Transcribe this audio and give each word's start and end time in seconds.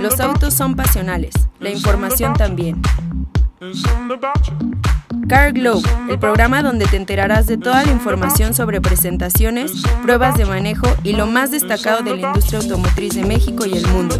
Los 0.00 0.18
autos 0.20 0.54
son 0.54 0.74
pasionales, 0.74 1.34
la 1.58 1.68
información 1.68 2.32
también. 2.32 2.80
Car 5.28 5.52
Globe, 5.52 5.86
el 6.08 6.18
programa 6.18 6.62
donde 6.62 6.86
te 6.86 6.96
enterarás 6.96 7.46
de 7.46 7.58
toda 7.58 7.84
la 7.84 7.92
información 7.92 8.54
sobre 8.54 8.80
presentaciones, 8.80 9.82
pruebas 10.02 10.38
de 10.38 10.46
manejo 10.46 10.86
y 11.04 11.12
lo 11.12 11.26
más 11.26 11.50
destacado 11.50 12.02
de 12.02 12.16
la 12.16 12.28
industria 12.28 12.60
automotriz 12.60 13.14
de 13.14 13.26
México 13.26 13.66
y 13.66 13.76
el 13.76 13.86
mundo. 13.88 14.18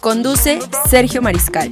Conduce 0.00 0.58
Sergio 0.88 1.22
Mariscal. 1.22 1.70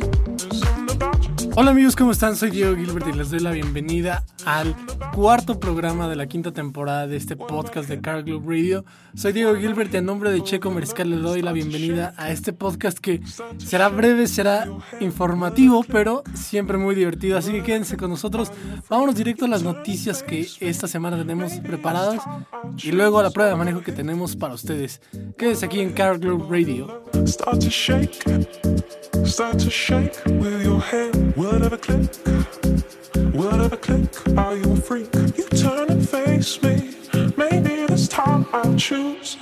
Hola 1.61 1.73
amigos, 1.73 1.97
¿cómo 1.97 2.13
están? 2.13 2.37
Soy 2.37 2.51
Diego 2.51 2.77
Gilbert 2.77 3.09
y 3.09 3.13
les 3.19 3.31
doy 3.31 3.41
la 3.41 3.51
bienvenida 3.51 4.25
al 4.45 4.77
cuarto 5.13 5.59
programa 5.59 6.09
de 6.09 6.15
la 6.15 6.29
quinta 6.29 6.53
temporada 6.53 7.09
de 7.09 7.17
este 7.17 7.35
podcast 7.35 7.89
de 7.89 8.01
Car 8.01 8.23
Globe 8.23 8.47
Radio. 8.47 8.85
Soy 9.17 9.33
Diego 9.33 9.57
Gilbert 9.57 9.93
y 9.93 9.97
en 9.97 10.05
nombre 10.05 10.31
de 10.31 10.41
Checo 10.45 10.71
Mariscal 10.71 11.11
les 11.11 11.21
doy 11.21 11.43
la 11.43 11.51
bienvenida 11.51 12.15
a 12.17 12.31
este 12.31 12.53
podcast 12.53 12.99
que 12.99 13.21
será 13.57 13.89
breve, 13.89 14.29
será 14.29 14.69
informativo, 15.01 15.83
pero 15.83 16.23
siempre 16.33 16.79
muy 16.79 16.95
divertido. 16.95 17.37
Así 17.37 17.51
que 17.51 17.65
quédense 17.65 17.97
con 17.97 18.11
nosotros. 18.11 18.53
Vámonos 18.89 19.17
directo 19.17 19.47
a 19.47 19.49
las 19.49 19.65
noticias 19.65 20.23
que 20.23 20.47
esta 20.61 20.87
semana 20.87 21.19
tenemos 21.19 21.55
preparadas 21.55 22.23
y 22.81 22.93
luego 22.93 23.19
a 23.19 23.25
la 23.25 23.31
prueba 23.31 23.51
de 23.51 23.57
manejo 23.57 23.81
que 23.81 23.91
tenemos 23.91 24.37
para 24.37 24.55
ustedes. 24.55 25.01
Quédense 25.37 25.67
aquí 25.67 25.81
en 25.81 25.93
Car 25.93 26.21
Globe 26.21 26.45
Radio. 26.49 27.03
Start 29.25 29.59
to 29.59 29.69
shake 29.69 30.23
with 30.27 30.63
your 30.63 30.81
head. 30.81 31.13
Will 31.49 31.55
it 31.55 31.63
ever 31.63 31.79
click? 31.79 32.11
Will 33.33 33.55
it 33.55 33.65
ever 33.65 33.77
click? 33.79 34.37
Are 34.37 34.55
you 34.55 34.71
a 34.71 34.77
freak? 34.77 35.09
You 35.15 35.45
turn 35.49 35.89
and 35.89 36.07
face 36.07 36.63
me. 36.63 36.95
Maybe 37.39 37.87
this 37.87 38.07
time 38.07 38.45
I'll 38.53 38.77
choose. 38.77 39.39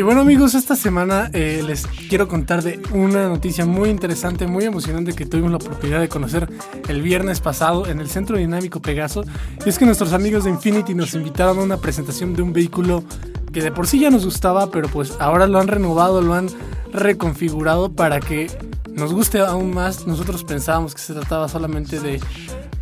Y 0.00 0.02
bueno 0.02 0.22
amigos, 0.22 0.54
esta 0.54 0.76
semana 0.76 1.28
eh, 1.34 1.62
les 1.62 1.86
quiero 1.86 2.26
contar 2.26 2.62
de 2.62 2.80
una 2.90 3.28
noticia 3.28 3.66
muy 3.66 3.90
interesante, 3.90 4.46
muy 4.46 4.64
emocionante 4.64 5.12
que 5.12 5.26
tuvimos 5.26 5.50
la 5.50 5.58
oportunidad 5.58 6.00
de 6.00 6.08
conocer 6.08 6.48
el 6.88 7.02
viernes 7.02 7.40
pasado 7.40 7.86
en 7.86 8.00
el 8.00 8.08
Centro 8.08 8.38
Dinámico 8.38 8.80
Pegaso. 8.80 9.24
Y 9.62 9.68
es 9.68 9.78
que 9.78 9.84
nuestros 9.84 10.14
amigos 10.14 10.44
de 10.44 10.50
Infinity 10.52 10.94
nos 10.94 11.12
invitaron 11.12 11.58
a 11.58 11.62
una 11.64 11.76
presentación 11.76 12.32
de 12.32 12.40
un 12.40 12.54
vehículo 12.54 13.04
que 13.52 13.60
de 13.60 13.72
por 13.72 13.86
sí 13.86 14.00
ya 14.00 14.08
nos 14.08 14.24
gustaba, 14.24 14.70
pero 14.70 14.88
pues 14.88 15.18
ahora 15.20 15.46
lo 15.46 15.60
han 15.60 15.68
renovado, 15.68 16.22
lo 16.22 16.32
han 16.32 16.48
reconfigurado 16.94 17.92
para 17.92 18.20
que 18.20 18.46
nos 18.88 19.12
guste 19.12 19.40
aún 19.40 19.74
más. 19.74 20.06
Nosotros 20.06 20.44
pensábamos 20.44 20.94
que 20.94 21.02
se 21.02 21.12
trataba 21.12 21.46
solamente 21.46 22.00
de 22.00 22.20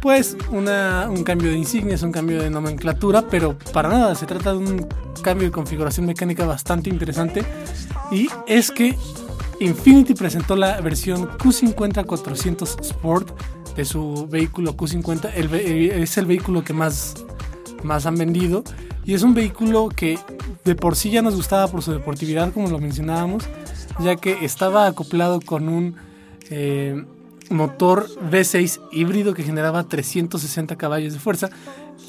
pues 0.00 0.36
un 0.50 1.24
cambio 1.24 1.50
de 1.50 1.56
insignias, 1.56 2.02
un 2.02 2.12
cambio 2.12 2.42
de 2.42 2.50
nomenclatura, 2.50 3.26
pero 3.28 3.58
para 3.72 3.88
nada, 3.88 4.14
se 4.14 4.26
trata 4.26 4.52
de 4.52 4.58
un 4.58 4.86
cambio 5.22 5.46
de 5.46 5.52
configuración 5.52 6.06
mecánica 6.06 6.46
bastante 6.46 6.88
interesante. 6.90 7.44
Y 8.10 8.28
es 8.46 8.70
que 8.70 8.96
Infinity 9.60 10.14
presentó 10.14 10.56
la 10.56 10.80
versión 10.80 11.28
Q50-400 11.38 12.80
Sport 12.80 13.40
de 13.76 13.84
su 13.84 14.26
vehículo 14.28 14.76
Q50, 14.76 15.32
es 15.34 16.18
el 16.18 16.26
vehículo 16.26 16.62
que 16.64 16.72
más, 16.72 17.14
más 17.82 18.06
han 18.06 18.16
vendido. 18.16 18.62
Y 19.04 19.14
es 19.14 19.22
un 19.22 19.34
vehículo 19.34 19.88
que 19.88 20.18
de 20.64 20.74
por 20.74 20.94
sí 20.94 21.10
ya 21.10 21.22
nos 21.22 21.34
gustaba 21.34 21.66
por 21.68 21.82
su 21.82 21.92
deportividad, 21.92 22.52
como 22.52 22.68
lo 22.68 22.78
mencionábamos, 22.78 23.44
ya 24.00 24.16
que 24.16 24.44
estaba 24.44 24.86
acoplado 24.86 25.40
con 25.40 25.68
un 25.68 25.96
eh, 26.50 27.04
motor 27.50 28.08
V6 28.30 28.80
híbrido 28.92 29.34
que 29.34 29.42
generaba 29.42 29.84
360 29.84 30.76
caballos 30.76 31.12
de 31.12 31.18
fuerza. 31.18 31.50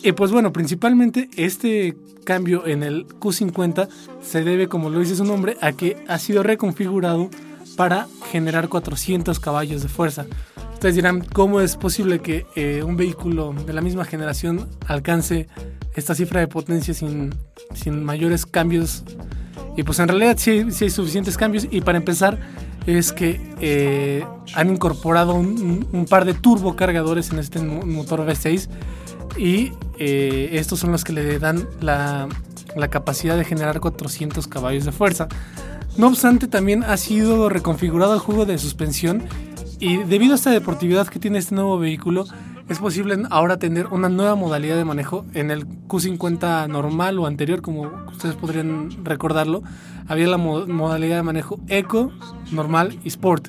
Y 0.03 0.11
pues 0.13 0.31
bueno, 0.31 0.53
principalmente 0.53 1.29
este 1.35 1.95
cambio 2.23 2.67
en 2.67 2.83
el 2.83 3.07
Q50 3.07 3.89
se 4.21 4.43
debe, 4.43 4.67
como 4.67 4.89
lo 4.89 4.99
dice 4.99 5.15
su 5.15 5.25
nombre, 5.25 5.57
a 5.61 5.71
que 5.71 6.03
ha 6.07 6.19
sido 6.19 6.43
reconfigurado 6.43 7.29
para 7.75 8.07
generar 8.31 8.69
400 8.69 9.39
caballos 9.39 9.81
de 9.81 9.89
fuerza. 9.89 10.25
Ustedes 10.73 10.95
dirán, 10.95 11.21
¿cómo 11.21 11.59
es 11.59 11.75
posible 11.75 12.19
que 12.19 12.45
eh, 12.55 12.83
un 12.83 12.95
vehículo 12.95 13.53
de 13.53 13.73
la 13.73 13.81
misma 13.81 14.05
generación 14.05 14.69
alcance 14.87 15.47
esta 15.95 16.15
cifra 16.15 16.39
de 16.39 16.47
potencia 16.47 16.93
sin, 16.93 17.35
sin 17.73 18.03
mayores 18.03 18.45
cambios. 18.45 19.03
Y 19.77 19.83
pues 19.83 19.99
en 19.99 20.07
realidad 20.07 20.37
sí, 20.37 20.65
hay 20.81 20.89
suficientes 20.89 21.37
cambios. 21.37 21.67
Y 21.69 21.81
para 21.81 21.97
empezar 21.97 22.39
es 22.97 23.11
que 23.11 23.39
eh, 23.61 24.25
han 24.55 24.69
incorporado 24.69 25.33
un, 25.35 26.05
par 26.09 26.25
de 26.25 26.33
turbocargadores 26.33 27.31
en 27.31 27.39
este 27.39 27.59
motor 27.59 28.25
V6. 28.25 28.67
Y 29.37 29.71
eh, 29.97 30.49
estos 30.53 30.79
son 30.79 30.91
los 30.91 31.03
que 31.03 31.13
le 31.13 31.39
dan 31.39 31.67
la, 31.81 32.27
la 32.75 32.89
capacidad 32.89 33.37
de 33.37 33.45
generar 33.45 33.79
400 33.79 34.47
caballos 34.47 34.85
de 34.85 34.91
fuerza. 34.91 35.27
No 35.97 36.07
obstante, 36.07 36.47
también 36.47 36.83
ha 36.83 36.97
sido 36.97 37.49
reconfigurado 37.49 38.13
el 38.13 38.19
juego 38.19 38.45
de 38.45 38.57
suspensión 38.57 39.23
y 39.79 39.97
debido 39.97 40.33
a 40.33 40.35
esta 40.35 40.51
deportividad 40.51 41.07
que 41.07 41.19
tiene 41.19 41.39
este 41.39 41.55
nuevo 41.55 41.79
vehículo, 41.79 42.25
es 42.69 42.77
posible 42.77 43.17
ahora 43.31 43.57
tener 43.57 43.87
una 43.87 44.09
nueva 44.09 44.35
modalidad 44.35 44.77
de 44.77 44.85
manejo 44.85 45.25
en 45.33 45.49
el 45.49 45.67
Q50 45.67 46.67
normal 46.67 47.17
o 47.17 47.25
anterior, 47.25 47.63
como 47.63 47.91
ustedes 48.11 48.35
podrían 48.35 49.03
recordarlo. 49.03 49.63
Había 50.07 50.27
la 50.27 50.37
modalidad 50.37 51.17
de 51.17 51.23
manejo 51.23 51.59
Eco, 51.67 52.11
normal 52.51 52.99
y 53.03 53.07
Sport. 53.07 53.47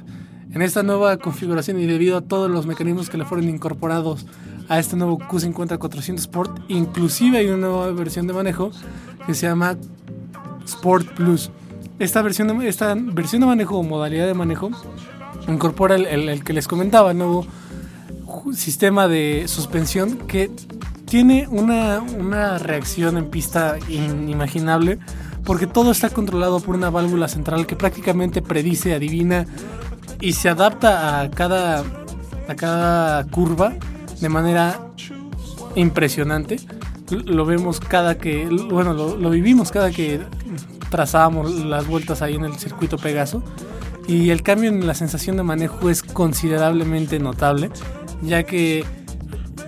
En 0.53 0.63
esta 0.63 0.83
nueva 0.83 1.19
configuración 1.19 1.79
y 1.79 1.87
debido 1.87 2.17
a 2.17 2.23
todos 2.23 2.51
los 2.51 2.67
mecanismos 2.67 3.11
que 3.11 3.19
le 3.19 3.27
fueron 3.27 3.49
incorporados 3.51 4.27
a 4.71 4.79
este 4.79 4.97
nuevo 4.97 5.19
Q50 5.19 5.79
400 5.79 6.25
Sport, 6.25 6.59
inclusive 6.69 7.39
hay 7.39 7.49
una 7.49 7.69
nueva 7.69 7.93
versión 7.93 8.27
de 8.27 8.33
manejo 8.33 8.71
que 9.27 9.35
se 9.35 9.47
llama 9.47 9.77
Sport 10.65 11.09
Plus. 11.15 11.51
Esta 11.99 12.23
versión 12.23 12.49
de, 12.49 12.69
esta 12.69 12.95
versión 12.95 13.43
de 13.43 13.47
manejo 13.47 13.77
o 13.77 13.83
modalidad 13.83 14.27
de 14.27 14.33
manejo 14.33 14.71
incorpora 15.47 15.97
el, 15.97 16.07
el 16.07 16.43
que 16.43 16.55
les 16.55 16.67
comentaba, 16.67 17.11
el 17.11 17.19
nuevo 17.19 17.47
sistema 18.55 19.09
de 19.09 19.45
suspensión 19.47 20.19
que 20.27 20.51
tiene 21.05 21.49
una, 21.49 22.01
una 22.01 22.59
reacción 22.59 23.17
en 23.17 23.31
pista 23.31 23.79
inimaginable 23.89 24.99
porque 25.45 25.67
todo 25.67 25.91
está 25.91 26.11
controlado 26.11 26.61
por 26.61 26.77
una 26.77 26.91
válvula 26.91 27.29
central 27.29 27.67
que 27.67 27.77
prácticamente 27.77 28.43
predice, 28.43 28.95
adivina 28.95 29.47
y 30.21 30.35
se 30.35 30.49
adapta 30.49 31.21
a 31.21 31.31
cada, 31.31 31.83
a 32.49 32.55
cada 32.55 33.25
curva 33.25 33.75
de 34.21 34.29
manera 34.29 34.81
impresionante. 35.75 36.61
Lo 37.11 37.45
vemos 37.45 37.81
cada 37.81 38.19
que, 38.19 38.47
bueno, 38.71 38.93
lo, 38.93 39.17
lo 39.17 39.31
vivimos 39.31 39.73
cada 39.73 39.91
que 39.91 40.21
trazábamos 40.91 41.53
las 41.65 41.87
vueltas 41.87 42.23
ahí 42.23 42.35
en 42.35 42.45
el 42.45 42.55
circuito 42.55 42.99
Pegaso 42.99 43.43
y 44.07 44.31
el 44.31 44.43
cambio 44.43 44.71
en 44.71 44.87
la 44.87 44.95
sensación 44.95 45.37
de 45.37 45.43
manejo 45.43 45.89
es 45.89 46.03
considerablemente 46.03 47.19
notable 47.19 47.71
ya 48.23 48.43
que 48.43 48.85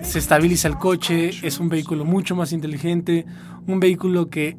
se 0.01 0.19
estabiliza 0.19 0.67
el 0.67 0.77
coche, 0.77 1.31
es 1.41 1.59
un 1.59 1.69
vehículo 1.69 2.05
mucho 2.05 2.35
más 2.35 2.51
inteligente, 2.51 3.25
un 3.67 3.79
vehículo 3.79 4.29
que 4.29 4.57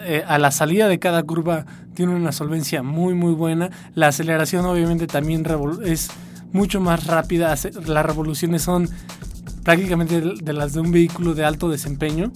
eh, 0.00 0.24
a 0.26 0.38
la 0.38 0.50
salida 0.50 0.88
de 0.88 0.98
cada 0.98 1.22
curva 1.22 1.64
tiene 1.94 2.14
una 2.14 2.32
solvencia 2.32 2.82
muy 2.82 3.14
muy 3.14 3.34
buena, 3.34 3.70
la 3.94 4.08
aceleración 4.08 4.66
obviamente 4.66 5.06
también 5.06 5.46
es 5.84 6.10
mucho 6.52 6.80
más 6.80 7.06
rápida, 7.06 7.54
las 7.86 8.06
revoluciones 8.06 8.62
son 8.62 8.88
prácticamente 9.62 10.20
de 10.20 10.52
las 10.52 10.72
de 10.72 10.80
un 10.80 10.90
vehículo 10.90 11.34
de 11.34 11.44
alto 11.44 11.68
desempeño. 11.68 12.32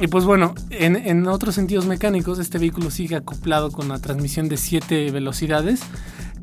Y 0.00 0.08
pues 0.08 0.24
bueno, 0.24 0.54
en, 0.70 1.26
otros 1.28 1.54
sentidos 1.54 1.86
mecánicos, 1.86 2.40
este 2.40 2.58
vehículo 2.58 2.90
sigue 2.90 3.14
acoplado 3.14 3.70
con 3.70 3.88
la 3.88 4.00
transmisión 4.00 4.48
de 4.48 4.56
7 4.56 5.12
velocidades 5.12 5.80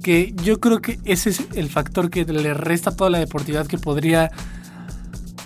que 0.02 0.34
yo 0.44 0.60
creo 0.60 0.82
que 0.82 1.00
ese 1.06 1.30
es 1.30 1.42
el 1.56 1.70
factor 1.70 2.10
que 2.10 2.26
le 2.26 2.54
resta 2.54 2.96
toda 2.96 3.10
la 3.10 3.20
deportividad 3.20 3.68
que 3.68 3.78
podría 3.78 4.32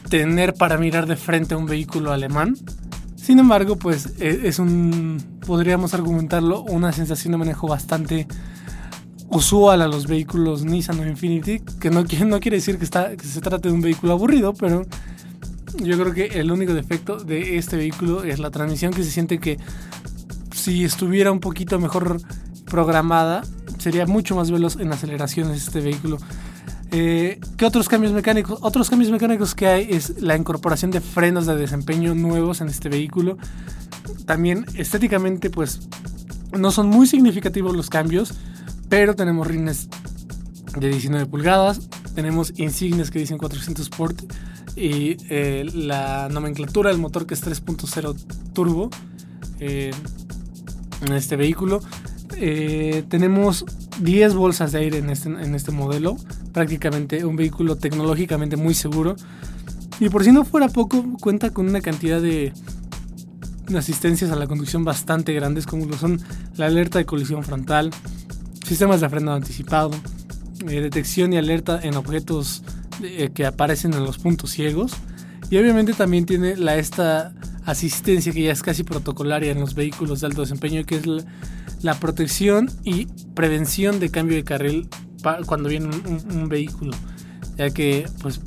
tener 0.10 0.54
para 0.54 0.78
mirar 0.78 1.08
de 1.08 1.16
frente 1.16 1.56
a 1.56 1.58
un 1.58 1.66
vehículo 1.66 2.12
alemán. 2.12 2.56
Sin 3.16 3.40
embargo, 3.40 3.78
pues 3.78 4.14
e, 4.20 4.48
es 4.48 4.60
un, 4.60 5.24
podríamos 5.46 5.94
argumentarlo, 5.94 6.62
una 6.64 6.92
sensación 6.92 7.32
de 7.32 7.38
manejo 7.38 7.68
bastante 7.68 8.28
usual 9.30 9.82
a 9.82 9.88
los 9.88 10.06
vehículos 10.06 10.64
Nissan 10.64 11.00
o 11.00 11.08
Infinity, 11.08 11.62
que 11.80 11.90
no, 11.90 12.06
quiere 12.06 12.58
decir 12.58 12.78
que, 12.78 12.88
que 13.18 13.26
se 13.26 13.42
trate 13.42 13.70
de 13.70 13.74
un 13.74 13.82
vehículo 13.82 14.14
aburrido, 14.14 14.54
pero 14.54 14.86
yo 15.82 15.98
creo 15.98 16.14
que 16.14 16.40
el 16.40 16.52
único 16.52 16.74
defecto 16.74 17.18
de 17.18 17.58
este 17.58 17.78
vehículo 17.78 18.24
es 18.24 18.40
la 18.40 18.52
transmisión, 18.52 18.94
que 18.94 19.04
se 19.04 19.10
siente 19.10 19.40
que 19.40 19.58
si 20.54 20.84
estuviera 20.84 21.32
un 21.32 21.40
poquito 21.40 21.80
mejor 21.80 22.22
programada, 22.74 23.44
sería 23.78 24.08
mucho 24.08 24.36
más 24.36 24.50
veloz 24.50 24.78
en 24.78 24.92
aceleraciones 24.92 25.68
este 25.68 25.80
vehículo. 25.80 26.18
Eh, 26.90 27.40
¿Qué 27.56 27.68
otros 27.68 27.88
cambios 27.88 28.14
mecánicos? 28.14 28.58
Otros 28.64 28.90
cambios 28.90 29.12
mecánicos 29.12 29.54
que 29.54 29.68
hay 29.68 29.88
es 29.92 30.20
la 30.20 30.36
incorporación 30.36 30.90
de 30.90 31.00
frenos 31.00 31.46
de 31.46 31.56
desempeño 31.56 32.16
nuevos 32.16 32.62
en 32.62 32.70
este 32.70 32.90
vehículo. 32.90 33.38
También 34.26 34.66
estéticamente, 34.74 35.52
pues 35.52 35.82
no 36.58 36.72
son 36.72 36.88
muy 36.88 37.06
significativos 37.06 37.76
los 37.76 37.92
cambios, 37.92 38.34
pero 38.90 39.16
tenemos 39.16 39.46
rines 39.46 39.88
de 40.76 40.90
19 40.90 41.28
pulgadas. 41.28 41.80
Tenemos 42.16 42.54
insignias 42.58 43.12
que 43.12 43.20
dicen 43.20 43.38
400 43.38 43.84
Sport 43.84 44.34
y 44.76 45.18
eh, 45.30 45.70
la 45.72 46.28
nomenclatura 46.28 46.90
del 46.90 46.98
motor 46.98 47.28
que 47.28 47.36
es 47.36 47.46
3.0 47.46 48.16
turbo 48.52 48.90
eh, 49.60 49.92
en 51.06 51.14
este 51.14 51.36
vehículo. 51.36 51.80
Eh, 52.38 53.04
tenemos 53.10 53.66
10 54.02 54.36
bolsas 54.36 54.72
de 54.72 54.80
aire 54.80 54.98
en 54.98 55.10
este, 55.10 55.30
en 55.30 55.56
este 55.56 55.72
modelo, 55.72 56.18
prácticamente 56.52 57.26
un 57.26 57.36
vehículo 57.36 57.76
tecnológicamente 57.76 58.58
muy 58.58 58.74
seguro. 58.74 59.16
Y 60.00 60.10
por 60.10 60.24
si 60.24 60.32
no 60.32 60.44
fuera 60.44 60.68
poco, 60.68 61.04
cuenta 61.20 61.52
con 61.52 61.68
una 61.70 61.82
cantidad 61.82 62.22
de 62.22 62.54
asistencias 63.78 64.32
a 64.32 64.36
la 64.36 64.48
conducción 64.48 64.84
bastante 64.84 65.34
grandes, 65.34 65.66
como 65.66 65.86
lo 65.86 65.98
son 65.98 66.20
la 66.58 66.66
alerta 66.66 67.00
de 67.00 67.06
colisión 67.06 67.44
frontal, 67.44 67.92
sistemas 68.66 69.02
de 69.02 69.10
frenado 69.10 69.38
anticipado, 69.38 69.92
detección 70.66 71.34
y 71.34 71.38
alerta 71.38 71.80
en 71.82 71.96
objetos 71.96 72.64
eh, 73.04 73.32
que 73.34 73.46
aparecen 73.46 73.94
en 73.94 74.04
los 74.04 74.18
puntos 74.18 74.52
ciegos. 74.52 74.94
Y 75.50 75.58
obviamente 75.58 75.94
también 75.94 76.26
tiene 76.26 76.56
la, 76.56 76.76
esta 76.78 77.34
asistencia 77.66 78.32
que 78.34 78.44
ya 78.44 78.52
es 78.52 78.62
casi 78.62 78.84
protocolaria 78.84 79.52
en 79.52 79.60
los 79.60 79.76
vehículos 79.76 80.22
de 80.22 80.28
alto 80.28 80.42
desempeño, 80.42 80.84
que 80.86 80.96
es 80.96 81.06
la, 81.06 81.24
protección 81.94 82.70
y 82.84 83.08
prevención 83.36 84.00
de 84.00 84.10
cambio 84.10 84.36
de 84.38 84.44
carril 84.44 84.90
cuando 85.46 85.70
viene 85.70 85.90
un, 86.34 86.50
vehículo. 86.50 86.94
Ya 87.58 87.70
que 87.70 88.06
pues 88.22 88.42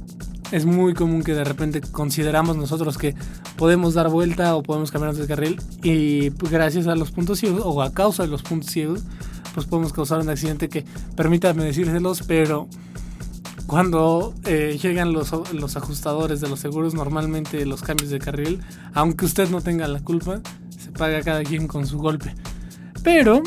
es 0.52 0.64
muy 0.64 0.94
común 0.94 1.22
que 1.22 1.34
de 1.34 1.44
repente 1.44 1.80
consideramos 1.80 2.56
nosotros 2.56 2.98
que 2.98 3.14
podemos 3.56 3.94
dar 3.94 4.08
vuelta 4.08 4.56
o 4.56 4.62
podemos 4.62 4.90
cambiar 4.90 5.14
de 5.14 5.26
carril 5.26 5.60
y 5.82 6.30
pues, 6.30 6.52
gracias 6.52 6.86
a 6.86 6.94
los 6.94 7.10
puntos 7.10 7.40
ciegos 7.40 7.62
o 7.64 7.82
a 7.82 7.92
causa 7.92 8.22
de 8.22 8.28
los 8.28 8.42
puntos 8.42 8.70
ciegos 8.70 9.02
pues 9.54 9.66
podemos 9.66 9.92
causar 9.92 10.20
un 10.20 10.28
accidente 10.28 10.68
que 10.68 10.84
permítanme 11.16 11.64
decírselos 11.64 12.22
pero 12.22 12.68
cuando 13.66 14.34
eh, 14.44 14.78
llegan 14.80 15.12
los, 15.12 15.32
los 15.52 15.76
ajustadores 15.76 16.40
de 16.40 16.48
los 16.48 16.60
seguros, 16.60 16.94
normalmente 16.94 17.66
los 17.66 17.82
cambios 17.82 18.10
de 18.10 18.20
carril, 18.20 18.60
aunque 18.94 19.24
usted 19.24 19.50
no 19.50 19.60
tenga 19.60 19.88
la 19.88 20.00
culpa, 20.00 20.40
se 20.78 20.92
paga 20.92 21.20
cada 21.22 21.42
quien 21.42 21.66
con 21.66 21.84
su 21.84 21.98
golpe. 21.98 22.32
Pero, 23.06 23.40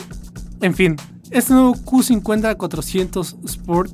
en 0.61 0.73
fin, 0.73 0.95
este 1.31 1.51
nuevo 1.51 1.75
Q50-400 1.75 3.43
Sport 3.43 3.91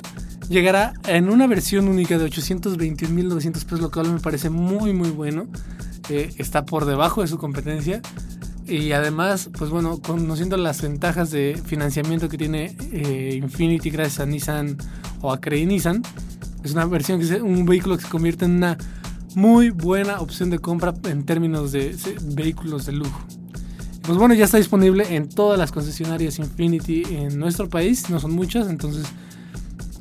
llegará 0.48 0.94
en 1.08 1.28
una 1.28 1.48
versión 1.48 1.88
única 1.88 2.20
de 2.20 2.30
821.900 2.30 3.52
pesos, 3.52 3.80
lo 3.80 3.90
cual 3.90 4.14
me 4.14 4.20
parece 4.20 4.52
muy 4.52 4.94
muy 4.94 5.10
bueno. 5.10 5.48
Eh, 6.10 6.32
está 6.38 6.68
por 6.68 6.86
debajo 6.86 7.22
de 7.24 7.28
su 7.28 7.40
competencia. 7.40 8.00
Y 8.68 8.92
además, 8.92 9.50
pues 9.58 9.72
bueno, 9.72 10.00
conociendo 10.04 10.56
las 10.56 10.84
ventajas 10.84 11.32
de 11.32 11.60
financiamiento 11.66 12.30
que 12.30 12.38
tiene 12.38 12.78
eh, 12.92 13.34
Infinity 13.36 13.90
gracias 13.90 14.20
a 14.20 14.28
Nissan 14.28 14.78
o 15.22 15.34
a 15.34 15.42
Credit 15.42 15.68
Nissan, 15.68 16.04
es 16.64 16.74
una 16.74 16.86
versión 16.86 17.18
que 17.18 17.26
es 17.26 17.42
un 17.42 17.66
vehículo 17.66 17.98
que 17.98 18.04
se 18.04 18.10
convierte 18.10 18.46
en 18.46 18.52
una 18.52 18.78
muy 19.34 19.72
buena 19.72 20.20
opción 20.20 20.52
de 20.52 20.60
compra 20.60 20.94
en 21.06 21.26
términos 21.26 21.72
de 21.72 21.96
vehículos 22.36 22.86
de 22.86 22.92
lujo. 22.92 23.26
Pues 24.06 24.20
bueno, 24.20 24.36
ya 24.36 24.46
está 24.46 24.58
disponible 24.58 25.16
en 25.16 25.28
todas 25.28 25.58
las 25.58 25.72
concesionarias 25.72 26.38
Infinity 26.38 27.04
en 27.10 27.40
nuestro 27.40 27.68
país, 27.70 28.10
no 28.12 28.20
son 28.20 28.34
muchas, 28.34 28.70
entonces 28.70 29.08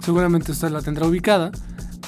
seguramente 0.05 0.53
usted 0.53 0.71
la 0.71 0.83
tendrá 0.83 1.06
ubicada. 1.06 1.51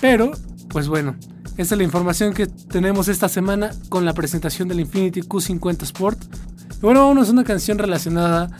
Pero, 0.00 0.32
pues 0.68 0.88
bueno, 0.88 1.16
esta 1.56 1.74
es 1.74 1.78
la 1.78 1.84
información 1.84 2.34
que 2.34 2.46
tenemos 2.46 3.08
esta 3.08 3.30
semana 3.30 3.70
con 3.88 4.04
la 4.04 4.12
presentación 4.12 4.68
del 4.68 4.80
Infinity 4.80 5.22
Q50 5.22 5.84
Sport. 5.84 6.22
Y 6.76 6.80
bueno, 6.82 7.08
vamos 7.08 7.30
a 7.30 7.32
una 7.32 7.44
canción 7.44 7.78
relacionada 7.78 8.50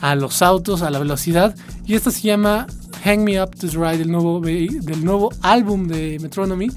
a 0.00 0.14
los 0.14 0.40
autos, 0.40 0.82
a 0.82 0.90
la 0.90 1.00
velocidad. 1.00 1.56
Y 1.84 1.94
esta 1.94 2.12
se 2.12 2.22
llama 2.22 2.68
Hang 3.02 3.24
Me 3.24 3.42
Up 3.42 3.56
to 3.56 3.66
Ride, 3.66 3.98
del 3.98 4.12
nuevo, 4.12 4.40
del 4.40 5.04
nuevo 5.04 5.32
álbum 5.42 5.88
de 5.88 6.18
Metronomy 6.20 6.70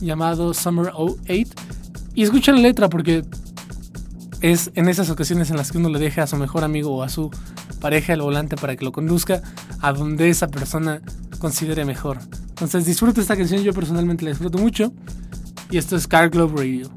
llamado 0.00 0.54
Summer 0.54 0.92
08. 0.96 1.50
Y 2.14 2.22
escuchen 2.22 2.54
la 2.54 2.60
letra 2.60 2.88
porque 2.88 3.24
es 4.40 4.70
en 4.74 4.88
esas 4.88 5.10
ocasiones 5.10 5.50
en 5.50 5.56
las 5.56 5.72
que 5.72 5.78
uno 5.78 5.88
le 5.88 5.98
deja 5.98 6.22
a 6.22 6.26
su 6.26 6.36
mejor 6.36 6.64
amigo 6.64 6.96
o 6.96 7.02
a 7.02 7.08
su 7.08 7.30
pareja 7.80 8.12
el 8.12 8.22
volante 8.22 8.56
para 8.56 8.76
que 8.76 8.84
lo 8.84 8.92
conduzca 8.92 9.42
a 9.80 9.92
donde 9.92 10.28
esa 10.28 10.48
persona 10.48 11.02
considere 11.38 11.84
mejor. 11.84 12.18
Entonces 12.50 12.86
disfruto 12.86 13.20
esta 13.20 13.36
canción, 13.36 13.62
yo 13.62 13.72
personalmente 13.72 14.24
la 14.24 14.30
disfruto 14.30 14.58
mucho. 14.58 14.92
Y 15.70 15.76
esto 15.76 15.96
es 15.96 16.08
Car 16.08 16.30
Globe 16.30 16.56
Radio. 16.56 16.90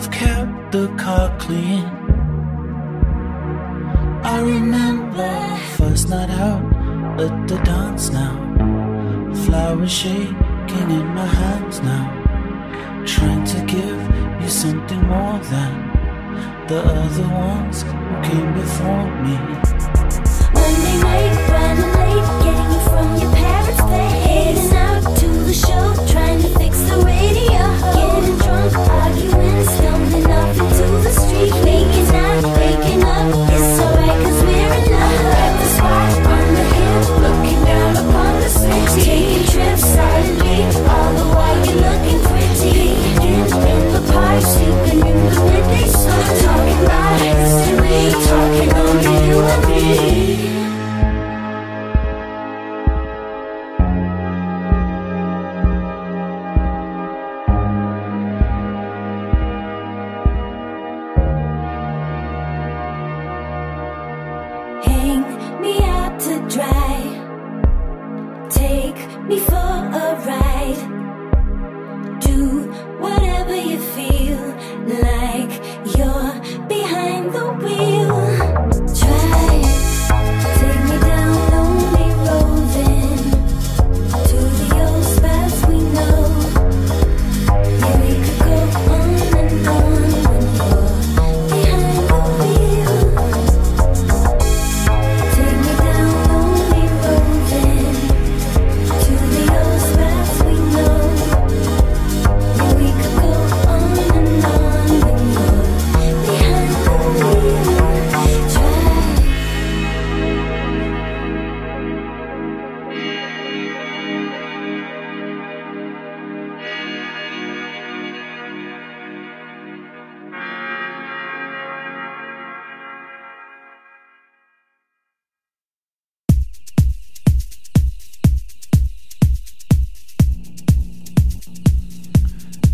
I've 0.00 0.10
kept 0.10 0.72
the 0.72 0.88
car 0.96 1.28
clean. 1.38 1.84
I 4.24 4.40
remember 4.40 5.30
first 5.76 6.08
night 6.08 6.30
out 6.30 6.64
at 7.20 7.46
the 7.46 7.58
dance 7.58 8.08
now. 8.08 8.34
Flowers 9.44 9.92
shaking 9.92 10.90
in 10.98 11.06
my 11.08 11.26
hands 11.26 11.80
now. 11.80 12.06
Trying 13.04 13.44
to 13.44 13.60
give 13.66 14.00
you 14.40 14.48
something 14.48 15.02
more 15.06 15.38
than 15.52 15.72
the 16.66 16.80
other 16.80 17.28
ones 17.28 17.82
who 17.82 17.92
came 18.26 18.54
before 18.54 19.06
me. 19.24 19.36
When 20.56 20.74
they 20.84 20.96
make, 21.04 21.38
when 21.52 21.76
they 21.76 22.14
getting 22.44 22.69
Show, 25.52 25.94
Trying 26.06 26.40
to 26.42 26.48
fix 26.58 26.78
the 26.88 27.02
radio 27.04 27.62
Getting 27.92 28.38
drunk, 28.38 28.76
arguing, 28.88 29.64
stumbling 29.64 30.30
up. 30.30 30.69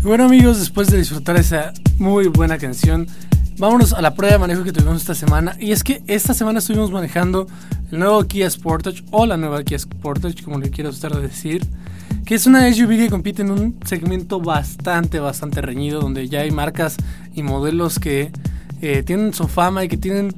Bueno 0.07 0.23
amigos, 0.23 0.57
después 0.57 0.87
de 0.87 0.99
disfrutar 0.99 1.35
esa 1.35 1.73
muy 1.99 2.29
buena 2.29 2.57
canción, 2.57 3.07
vámonos 3.57 3.91
a 3.91 4.01
la 4.01 4.15
prueba 4.15 4.35
de 4.35 4.39
manejo 4.39 4.63
que 4.63 4.71
tuvimos 4.71 5.01
esta 5.01 5.13
semana. 5.13 5.57
Y 5.59 5.73
es 5.73 5.83
que 5.83 6.01
esta 6.07 6.33
semana 6.33 6.59
estuvimos 6.59 6.91
manejando 6.91 7.45
el 7.91 7.99
nuevo 7.99 8.23
Kia 8.23 8.49
Sportage 8.49 9.03
o 9.11 9.25
la 9.25 9.35
nueva 9.35 9.65
Kia 9.65 9.77
Sportage, 9.77 10.45
como 10.45 10.59
le 10.59 10.69
quiero 10.69 10.91
usted 10.91 11.09
decir, 11.19 11.67
que 12.25 12.35
es 12.35 12.47
una 12.47 12.73
SUV 12.73 12.91
que 12.91 13.09
compite 13.09 13.41
en 13.41 13.51
un 13.51 13.77
segmento 13.83 14.39
bastante, 14.39 15.19
bastante 15.19 15.61
reñido, 15.61 15.99
donde 15.99 16.29
ya 16.29 16.39
hay 16.39 16.51
marcas 16.51 16.95
y 17.35 17.43
modelos 17.43 17.99
que 17.99 18.31
eh, 18.81 19.03
tienen 19.03 19.33
su 19.33 19.49
fama 19.49 19.83
y 19.83 19.89
que 19.89 19.97
tienen 19.97 20.33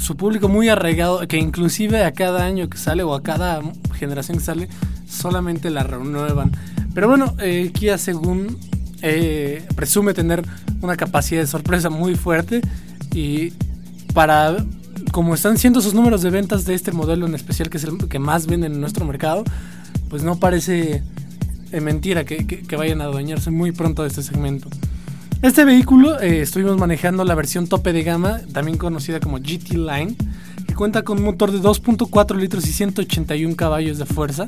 su 0.00 0.16
público 0.16 0.48
muy 0.48 0.70
arraigado, 0.70 1.28
que 1.28 1.36
inclusive 1.36 2.02
a 2.02 2.12
cada 2.12 2.46
año 2.46 2.70
que 2.70 2.78
sale 2.78 3.02
o 3.02 3.14
a 3.14 3.22
cada 3.22 3.60
generación 3.92 4.38
que 4.38 4.44
sale, 4.44 4.68
solamente 5.06 5.68
la 5.68 5.82
renuevan. 5.82 6.50
Pero 6.94 7.08
bueno, 7.08 7.34
eh, 7.40 7.72
Kia 7.74 7.98
según 7.98 8.56
eh, 9.02 9.66
presume 9.74 10.14
tener 10.14 10.42
una 10.80 10.96
capacidad 10.96 11.40
de 11.40 11.46
sorpresa 11.46 11.90
muy 11.90 12.14
fuerte 12.14 12.60
y 13.12 13.52
para 14.14 14.56
como 15.10 15.34
están 15.34 15.58
siendo 15.58 15.80
sus 15.80 15.94
números 15.94 16.22
de 16.22 16.30
ventas 16.30 16.64
de 16.64 16.74
este 16.74 16.92
modelo 16.92 17.26
en 17.26 17.34
especial 17.34 17.68
que 17.68 17.78
es 17.78 17.84
el 17.84 18.08
que 18.08 18.18
más 18.18 18.46
venden 18.46 18.74
en 18.74 18.80
nuestro 18.80 19.04
mercado 19.04 19.44
pues 20.08 20.22
no 20.22 20.38
parece 20.38 21.02
eh, 21.72 21.80
mentira 21.80 22.24
que, 22.24 22.64
vayan 22.76 23.00
a 23.00 23.04
adueñarse 23.04 23.50
muy 23.50 23.72
pronto 23.72 24.02
de 24.02 24.08
este 24.08 24.22
segmento. 24.22 24.68
Este 25.40 25.64
vehículo 25.64 26.20
eh, 26.20 26.42
estuvimos 26.42 26.76
manejando 26.76 27.24
la 27.24 27.34
versión 27.34 27.66
tope 27.66 27.92
de 27.92 28.02
gama 28.02 28.40
también 28.52 28.76
conocida 28.76 29.20
como 29.20 29.38
GT 29.38 29.72
Line 29.72 30.14
que 30.66 30.74
cuenta 30.74 31.02
con 31.02 31.18
un 31.18 31.24
motor 31.24 31.50
de 31.50 31.58
2.4 31.58 32.36
litros 32.36 32.68
y 32.68 32.72
181 32.72 33.56
caballos 33.56 33.98
de 33.98 34.04
fuerza 34.04 34.46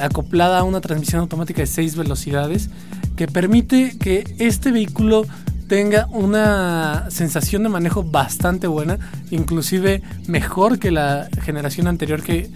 acoplada 0.00 0.60
a 0.60 0.62
una 0.64 0.80
transmisión 0.80 1.20
automática 1.20 1.60
de 1.60 1.66
6 1.66 1.96
velocidades 1.96 2.70
que 3.16 3.26
permite 3.26 3.96
que 3.98 4.34
este 4.38 4.70
vehículo 4.70 5.26
tenga 5.68 6.06
una 6.10 7.06
sensación 7.10 7.62
de 7.64 7.68
manejo 7.68 8.04
bastante 8.04 8.66
buena, 8.66 8.98
inclusive 9.30 10.02
mejor 10.28 10.78
que 10.78 10.90
la 10.90 11.28
generación 11.42 11.88
anterior 11.88 12.22
que, 12.22 12.50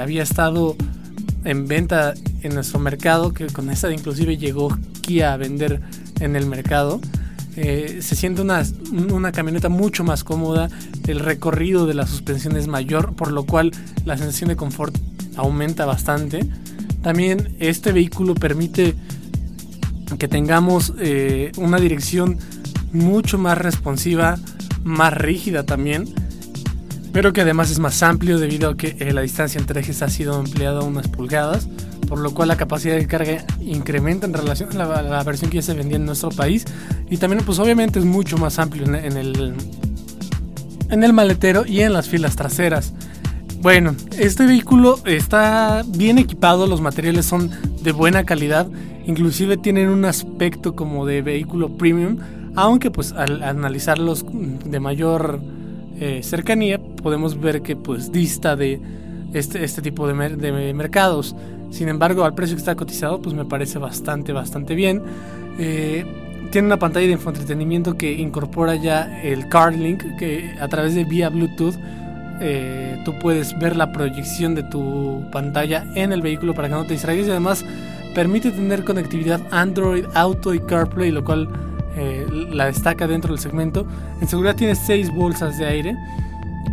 había 0.00 0.24
estado 0.24 0.74
en 1.44 1.68
venta 1.68 2.14
en 2.42 2.54
nuestro 2.54 2.80
mercado, 2.80 3.32
que 3.32 3.46
con 3.46 3.70
esa 3.70 3.92
inclusive 3.92 4.36
llegó 4.36 4.76
Kia 5.00 5.32
a 5.32 5.36
vender 5.36 5.80
en 6.18 6.34
el 6.34 6.46
mercado. 6.46 7.00
Eh, 7.54 8.00
se 8.02 8.16
siente 8.16 8.42
una, 8.42 8.64
una, 9.12 9.30
camioneta 9.30 9.68
mucho 9.68 10.02
más 10.02 10.24
cómoda, 10.24 10.68
el 11.06 11.20
recorrido 11.20 11.86
de 11.86 11.94
la 11.94 12.08
suspensión 12.08 12.56
es 12.56 12.66
mayor, 12.66 13.14
por 13.14 13.30
lo 13.30 13.44
cual 13.44 13.70
la 14.04 14.16
sensación 14.16 14.48
de 14.48 14.56
confort 14.56 14.96
aumenta 15.36 15.86
bastante. 15.86 16.40
También 17.02 17.56
este 17.58 17.92
vehículo 17.92 18.34
permite 18.34 18.94
que 20.18 20.28
tengamos 20.28 20.92
eh, 20.98 21.52
una 21.56 21.78
dirección 21.78 22.38
mucho 22.92 23.38
más 23.38 23.56
responsiva, 23.58 24.38
más 24.82 25.14
rígida 25.14 25.64
también, 25.64 26.12
pero 27.12 27.32
que 27.32 27.40
además 27.40 27.70
es 27.70 27.78
más 27.78 28.02
amplio 28.02 28.38
debido 28.38 28.70
a 28.70 28.76
que 28.76 28.96
eh, 28.98 29.12
la 29.12 29.22
distancia 29.22 29.60
entre 29.60 29.80
ejes 29.80 30.02
ha 30.02 30.08
sido 30.08 30.34
ampliada 30.36 30.80
unas 30.82 31.08
pulgadas, 31.08 31.68
por 32.08 32.18
lo 32.18 32.32
cual 32.34 32.48
la 32.48 32.56
capacidad 32.56 32.96
de 32.96 33.06
carga 33.06 33.44
incrementa 33.60 34.26
en 34.26 34.34
relación 34.34 34.70
a 34.80 35.02
la, 35.02 35.22
versión 35.22 35.50
que 35.50 35.58
ya 35.58 35.62
se 35.62 35.74
vendía 35.74 35.96
en 35.96 36.06
nuestro 36.06 36.30
país 36.30 36.64
y 37.08 37.16
también 37.16 37.44
pues 37.44 37.58
obviamente 37.58 37.98
es 37.98 38.04
mucho 38.04 38.36
más 38.38 38.58
amplio 38.58 38.84
en 38.84 38.94
el, 39.16 39.54
en 40.90 41.04
el 41.04 41.12
maletero 41.12 41.64
y 41.66 41.80
en 41.80 41.92
las 41.92 42.08
filas 42.08 42.36
traseras. 42.36 42.92
Bueno, 43.62 43.94
este 44.18 44.46
vehículo 44.46 44.98
está 45.04 45.82
bien 45.86 46.18
equipado, 46.18 46.66
los 46.66 46.80
materiales 46.80 47.26
son 47.26 47.50
de 47.82 47.92
buena 47.92 48.24
calidad, 48.24 48.66
inclusive 49.06 49.58
tienen 49.58 49.90
un 49.90 50.06
aspecto 50.06 50.74
como 50.74 51.04
de 51.04 51.20
vehículo 51.20 51.68
premium, 51.76 52.16
aunque 52.56 52.90
pues 52.90 53.12
al 53.12 53.42
analizarlos 53.42 54.24
de 54.64 54.80
mayor 54.80 55.40
eh, 55.98 56.22
cercanía 56.22 56.80
podemos 57.02 57.38
ver 57.38 57.60
que 57.60 57.76
pues 57.76 58.10
dista 58.10 58.56
de 58.56 58.80
este, 59.34 59.62
este 59.62 59.82
tipo 59.82 60.08
de, 60.08 60.72
mercados. 60.72 61.36
Sin 61.70 61.90
embargo, 61.90 62.24
al 62.24 62.34
precio 62.34 62.56
que 62.56 62.60
está 62.60 62.76
cotizado 62.76 63.20
pues 63.20 63.34
me 63.34 63.44
parece 63.44 63.78
bastante, 63.78 64.32
bastante 64.32 64.74
bien. 64.74 65.02
Eh, 65.58 66.06
tiene 66.50 66.66
una 66.66 66.78
pantalla 66.78 67.06
de 67.06 67.12
infoentretenimiento 67.12 67.98
que 67.98 68.10
incorpora 68.10 68.74
ya 68.76 69.22
el 69.22 69.50
CarLink 69.50 70.16
que 70.18 70.54
a 70.58 70.68
través 70.68 70.94
de 70.94 71.04
vía 71.04 71.28
Bluetooth 71.28 71.76
eh, 72.40 73.00
tú 73.04 73.18
puedes 73.18 73.58
ver 73.58 73.76
la 73.76 73.92
proyección 73.92 74.54
de 74.54 74.62
tu 74.62 75.22
pantalla 75.30 75.84
en 75.94 76.12
el 76.12 76.22
vehículo 76.22 76.54
para 76.54 76.68
que 76.68 76.74
no 76.74 76.84
te 76.84 76.94
distraigas 76.94 77.26
y 77.26 77.30
además 77.30 77.64
permite 78.14 78.50
tener 78.50 78.84
conectividad 78.84 79.40
Android 79.50 80.06
Auto 80.14 80.54
y 80.54 80.60
CarPlay, 80.60 81.10
lo 81.10 81.22
cual 81.22 81.48
eh, 81.96 82.26
la 82.50 82.66
destaca 82.66 83.06
dentro 83.06 83.34
del 83.34 83.40
segmento. 83.40 83.86
En 84.20 84.28
seguridad 84.28 84.56
tiene 84.56 84.74
6 84.74 85.10
bolsas 85.10 85.58
de 85.58 85.66
aire. 85.66 85.96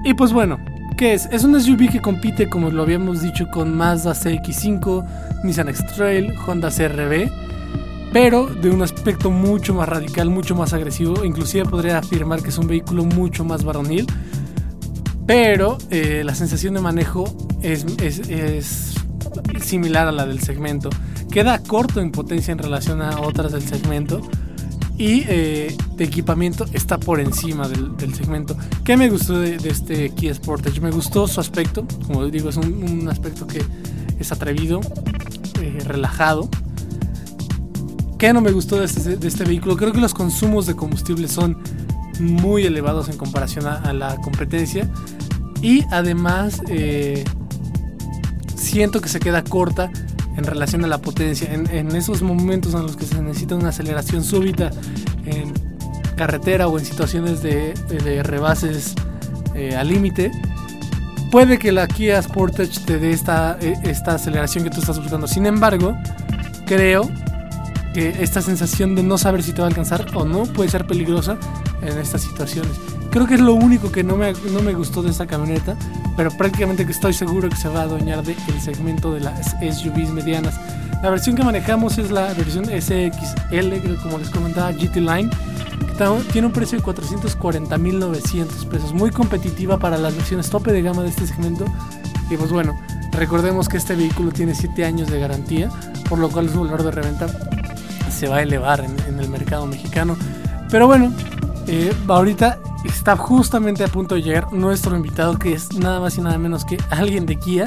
Y 0.05 0.13
pues 0.13 0.31
bueno, 0.31 0.57
¿qué 0.95 1.13
es? 1.13 1.25
Es 1.31 1.43
un 1.43 1.59
SUV 1.59 1.91
que 1.91 2.01
compite, 2.01 2.47
como 2.47 2.69
lo 2.69 2.83
habíamos 2.83 3.21
dicho, 3.21 3.47
con 3.51 3.75
Mazda 3.75 4.13
CX5, 4.13 5.43
Nissan 5.43 5.67
X-Trail, 5.67 6.33
Honda 6.47 6.69
CRV, 6.69 7.29
pero 8.13 8.47
de 8.47 8.69
un 8.69 8.81
aspecto 8.83 9.31
mucho 9.31 9.73
más 9.73 9.89
radical, 9.89 10.29
mucho 10.29 10.55
más 10.55 10.71
agresivo. 10.71 11.25
Inclusive 11.25 11.65
podría 11.65 11.97
afirmar 11.97 12.41
que 12.41 12.49
es 12.49 12.57
un 12.57 12.67
vehículo 12.67 13.03
mucho 13.03 13.43
más 13.43 13.65
varonil 13.65 14.07
pero 15.27 15.77
eh, 15.91 16.23
la 16.25 16.33
sensación 16.33 16.73
de 16.73 16.81
manejo 16.81 17.25
es, 17.61 17.85
similar 19.61 20.07
a 20.07 20.11
la 20.13 20.25
del 20.25 20.39
segmento. 20.39 20.89
Queda 21.29 21.61
corto 21.61 21.99
en 21.99 22.11
potencia 22.11 22.53
en 22.53 22.57
relación 22.57 23.01
a 23.01 23.19
otras 23.19 23.51
del 23.51 23.61
segmento. 23.61 24.21
Y 24.97 25.25
eh, 25.27 25.77
de 25.95 26.03
equipamiento 26.05 26.65
está 26.73 26.97
por 26.97 27.19
encima 27.19 27.67
del, 27.67 28.15
segmento. 28.15 28.57
¿Qué 28.83 28.97
me 28.97 29.09
gustó 29.09 29.37
de, 29.37 29.57
este 29.57 30.09
Kia 30.11 30.33
Sportage? 30.33 30.81
Me 30.81 30.89
gustó 30.89 31.27
su 31.27 31.39
aspecto. 31.39 31.85
Como 32.07 32.25
digo, 32.27 32.49
es 32.49 32.57
un, 32.57 33.07
aspecto 33.09 33.45
que 33.45 33.61
es 34.17 34.31
atrevido, 34.31 34.79
eh, 35.61 35.77
relajado. 35.85 36.49
¿Qué 38.17 38.33
no 38.33 38.41
me 38.41 38.51
gustó 38.51 38.81
este, 38.81 39.17
de 39.17 39.27
este, 39.27 39.43
vehículo? 39.43 39.77
Creo 39.77 39.91
que 39.91 39.99
los 39.99 40.15
consumos 40.15 40.65
de 40.65 40.75
combustible 40.75 41.27
son 41.27 41.57
muy 42.19 42.65
elevados 42.65 43.09
en 43.09 43.17
comparación 43.17 43.67
a 43.67 43.93
la 43.93 44.15
competencia. 44.17 44.89
Y 45.61 45.85
además 45.91 46.61
eh, 46.69 47.23
siento 48.55 49.01
que 49.01 49.09
se 49.09 49.19
queda 49.19 49.43
corta 49.43 49.91
en 50.35 50.43
relación 50.43 50.83
a 50.83 50.87
la 50.87 50.99
potencia. 50.99 51.51
En, 51.51 51.95
esos 51.95 52.21
momentos 52.21 52.73
en 52.73 52.83
los 52.83 52.95
que 52.95 53.05
se 53.05 53.21
necesita 53.21 53.55
una 53.55 53.69
aceleración 53.69 54.23
súbita 54.23 54.69
en 55.25 55.53
carretera 56.15 56.67
o 56.67 56.77
en 56.77 56.85
situaciones 56.85 57.41
de, 57.41 57.73
rebases 58.23 58.93
eh, 59.55 59.75
al 59.75 59.87
límite, 59.87 60.31
puede 61.31 61.57
que 61.57 61.71
la 61.71 61.87
Kia 61.87 62.21
Sportage 62.21 62.79
te 62.85 62.99
dé 62.99 63.11
esta, 63.11 63.57
eh, 63.61 63.75
esta 63.83 64.15
aceleración 64.15 64.63
que 64.63 64.69
tú 64.69 64.79
estás 64.79 64.99
buscando. 64.99 65.27
Sin 65.27 65.47
embargo, 65.47 65.97
creo 66.67 67.09
que 67.95 68.21
esta 68.21 68.43
sensación 68.43 68.93
de 68.93 69.01
no 69.01 69.17
saber 69.17 69.41
si 69.41 69.53
te 69.53 69.61
va 69.61 69.67
a 69.67 69.69
alcanzar 69.69 70.05
o 70.13 70.23
no 70.23 70.43
puede 70.43 70.69
ser 70.69 70.85
peligrosa 70.85 71.39
en 71.87 71.97
estas 71.97 72.21
situaciones. 72.21 72.71
creo 73.09 73.25
que 73.25 73.35
es 73.35 73.41
lo 73.41 73.53
único 73.53 73.91
que 73.91 74.03
no 74.03 74.15
me, 74.15 74.33
no 74.51 74.61
me 74.61 74.73
gustó 74.73 75.01
de 75.01 75.09
esta 75.09 75.25
camioneta, 75.25 75.75
pero 76.15 76.29
prácticamente 76.31 76.83
estoy 76.83 77.13
seguro 77.13 77.49
que 77.49 77.55
se 77.55 77.69
va 77.69 77.81
a 77.81 77.83
adueñar 77.83 78.23
del 78.23 78.61
segmento 78.61 79.13
de 79.13 79.21
las 79.21 79.55
SUVs 79.61 80.11
medianas. 80.11 80.59
La 81.01 81.09
versión 81.09 81.35
que 81.35 81.43
manejamos 81.43 81.97
es 81.97 82.11
la 82.11 82.33
versión 82.33 82.65
SXL, 82.65 84.01
como 84.01 84.17
les 84.17 84.29
comentaba, 84.29 84.71
GT 84.71 84.97
Line, 84.97 85.29
que 85.97 86.31
tiene 86.31 86.47
un 86.47 86.53
precio 86.53 86.77
de 86.77 86.83
440.900 86.83 88.67
pesos, 88.67 88.93
muy 88.93 89.11
competitiva 89.11 89.77
para 89.77 89.97
las 89.97 90.15
versiones 90.15 90.49
tope 90.49 90.71
de 90.71 90.81
gama 90.81 91.03
de 91.03 91.09
este 91.09 91.25
segmento. 91.25 91.65
Y 92.29 92.37
pues 92.37 92.51
bueno, 92.51 92.79
recordemos 93.11 93.67
que 93.67 93.77
este 93.77 93.95
vehículo 93.95 94.31
tiene 94.31 94.53
7 94.53 94.85
años 94.85 95.09
de 95.09 95.19
garantía, 95.19 95.69
por 96.09 96.19
lo 96.19 96.29
cual 96.29 96.49
su 96.49 96.61
valor 96.61 96.83
de 96.83 96.91
reventa 96.91 97.27
se 98.11 98.27
va 98.27 98.37
a 98.37 98.41
elevar 98.41 98.83
en, 98.83 99.19
el 99.19 99.29
mercado 99.29 99.65
mexicano. 99.65 100.17
Pero 100.69 100.87
bueno, 100.87 101.13
eh, 101.67 101.93
ahorita 102.07 102.59
está 102.85 103.15
justamente 103.17 103.83
a 103.83 103.87
punto 103.87 104.15
de 104.15 104.21
llegar 104.21 104.53
nuestro 104.53 104.95
invitado, 104.95 105.37
que 105.37 105.53
es 105.53 105.73
nada 105.73 105.99
más 105.99 106.17
y 106.17 106.21
nada 106.21 106.37
menos 106.37 106.65
que 106.65 106.77
alguien 106.89 107.25
de 107.25 107.37
Kia. 107.37 107.65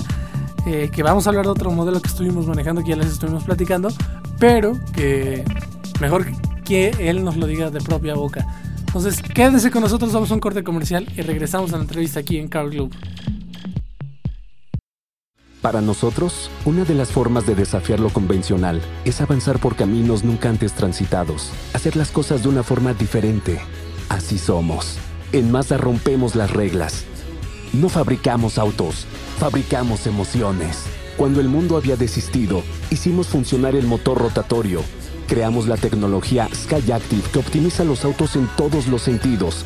Eh, 0.67 0.91
que 0.93 1.03
vamos 1.03 1.27
a 1.27 1.31
hablar 1.31 1.47
de 1.47 1.53
otro 1.53 1.71
modelo 1.71 2.03
que 2.03 2.09
estuvimos 2.09 2.47
manejando, 2.47 2.83
que 2.83 2.91
ya 2.91 2.97
les 2.97 3.07
estuvimos 3.07 3.45
platicando, 3.45 3.89
pero 4.39 4.79
que 4.93 5.43
mejor 6.01 6.27
que 6.65 6.95
él 6.99 7.25
nos 7.25 7.37
lo 7.37 7.47
diga 7.47 7.71
de 7.71 7.81
propia 7.81 8.15
boca. 8.15 8.47
Entonces, 8.79 9.23
quédese 9.23 9.71
con 9.71 9.83
nosotros, 9.83 10.13
vamos 10.13 10.31
a 10.31 10.35
un 10.35 10.41
corte 10.41 10.63
comercial 10.63 11.07
y 11.17 11.23
regresamos 11.23 11.73
a 11.73 11.77
la 11.77 11.83
entrevista 11.83 12.21
aquí 12.21 12.39
en 12.39 12.49
Car 12.49 12.69
Club. 12.69 12.95
Para 15.63 15.81
nosotros, 15.81 16.51
una 16.65 16.85
de 16.85 16.95
las 16.95 17.11
formas 17.11 17.47
de 17.47 17.55
desafiar 17.55 18.01
lo 18.01 18.09
convencional 18.11 18.81
es 19.05 19.21
avanzar 19.21 19.59
por 19.59 19.77
caminos 19.77 20.25
nunca 20.25 20.49
antes 20.49 20.73
transitados, 20.73 21.53
hacer 21.75 21.97
las 21.97 22.11
cosas 22.11 22.43
de 22.43 22.49
una 22.49 22.63
forma 22.63 22.95
diferente. 22.95 23.61
Así 24.11 24.39
somos. 24.39 24.99
En 25.31 25.53
Mazda 25.53 25.79
rompemos 25.79 26.35
las 26.35 26.51
reglas. 26.51 27.05
No 27.73 27.89
fabricamos 27.89 28.59
autos, 28.59 29.07
fabricamos 29.39 30.09
emociones. 30.09 30.79
Cuando 31.17 31.41
el 31.41 31.49
mundo 31.49 31.77
había 31.77 31.95
desistido, 31.95 32.65
hicimos 32.91 33.29
funcionar 33.29 33.77
el 33.77 33.87
motor 33.87 34.19
rotatorio. 34.19 34.83
Creamos 35.29 35.69
la 35.69 35.77
tecnología 35.77 36.49
Skyactiv 36.53 37.23
que 37.31 37.39
optimiza 37.39 37.85
los 37.85 38.05
autos 38.05 38.35
en 38.35 38.49
todos 38.57 38.89
los 38.89 39.03
sentidos. 39.03 39.65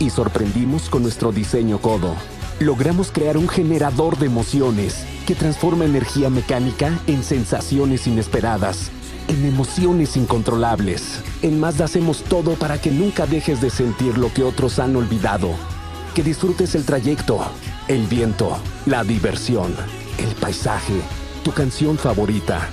Y 0.00 0.10
sorprendimos 0.10 0.90
con 0.90 1.02
nuestro 1.02 1.30
diseño 1.30 1.78
codo. 1.78 2.16
Logramos 2.58 3.12
crear 3.12 3.36
un 3.36 3.48
generador 3.48 4.18
de 4.18 4.26
emociones 4.26 5.06
que 5.28 5.36
transforma 5.36 5.84
energía 5.84 6.28
mecánica 6.28 6.90
en 7.06 7.22
sensaciones 7.22 8.08
inesperadas, 8.08 8.90
en 9.28 9.44
emociones 9.44 10.16
incontrolables. 10.16 11.22
En 11.42 11.60
Mazda 11.60 11.84
hacemos 11.84 12.22
todo 12.22 12.54
para 12.54 12.80
que 12.80 12.90
nunca 12.90 13.26
dejes 13.26 13.60
de 13.60 13.70
sentir 13.70 14.18
lo 14.18 14.32
que 14.32 14.42
otros 14.42 14.78
han 14.78 14.96
olvidado. 14.96 15.50
Que 16.14 16.22
disfrutes 16.22 16.74
el 16.74 16.84
trayecto, 16.84 17.40
el 17.88 18.06
viento, 18.06 18.56
la 18.86 19.04
diversión, 19.04 19.74
el 20.18 20.34
paisaje, 20.36 21.00
tu 21.44 21.52
canción 21.52 21.98
favorita. 21.98 22.68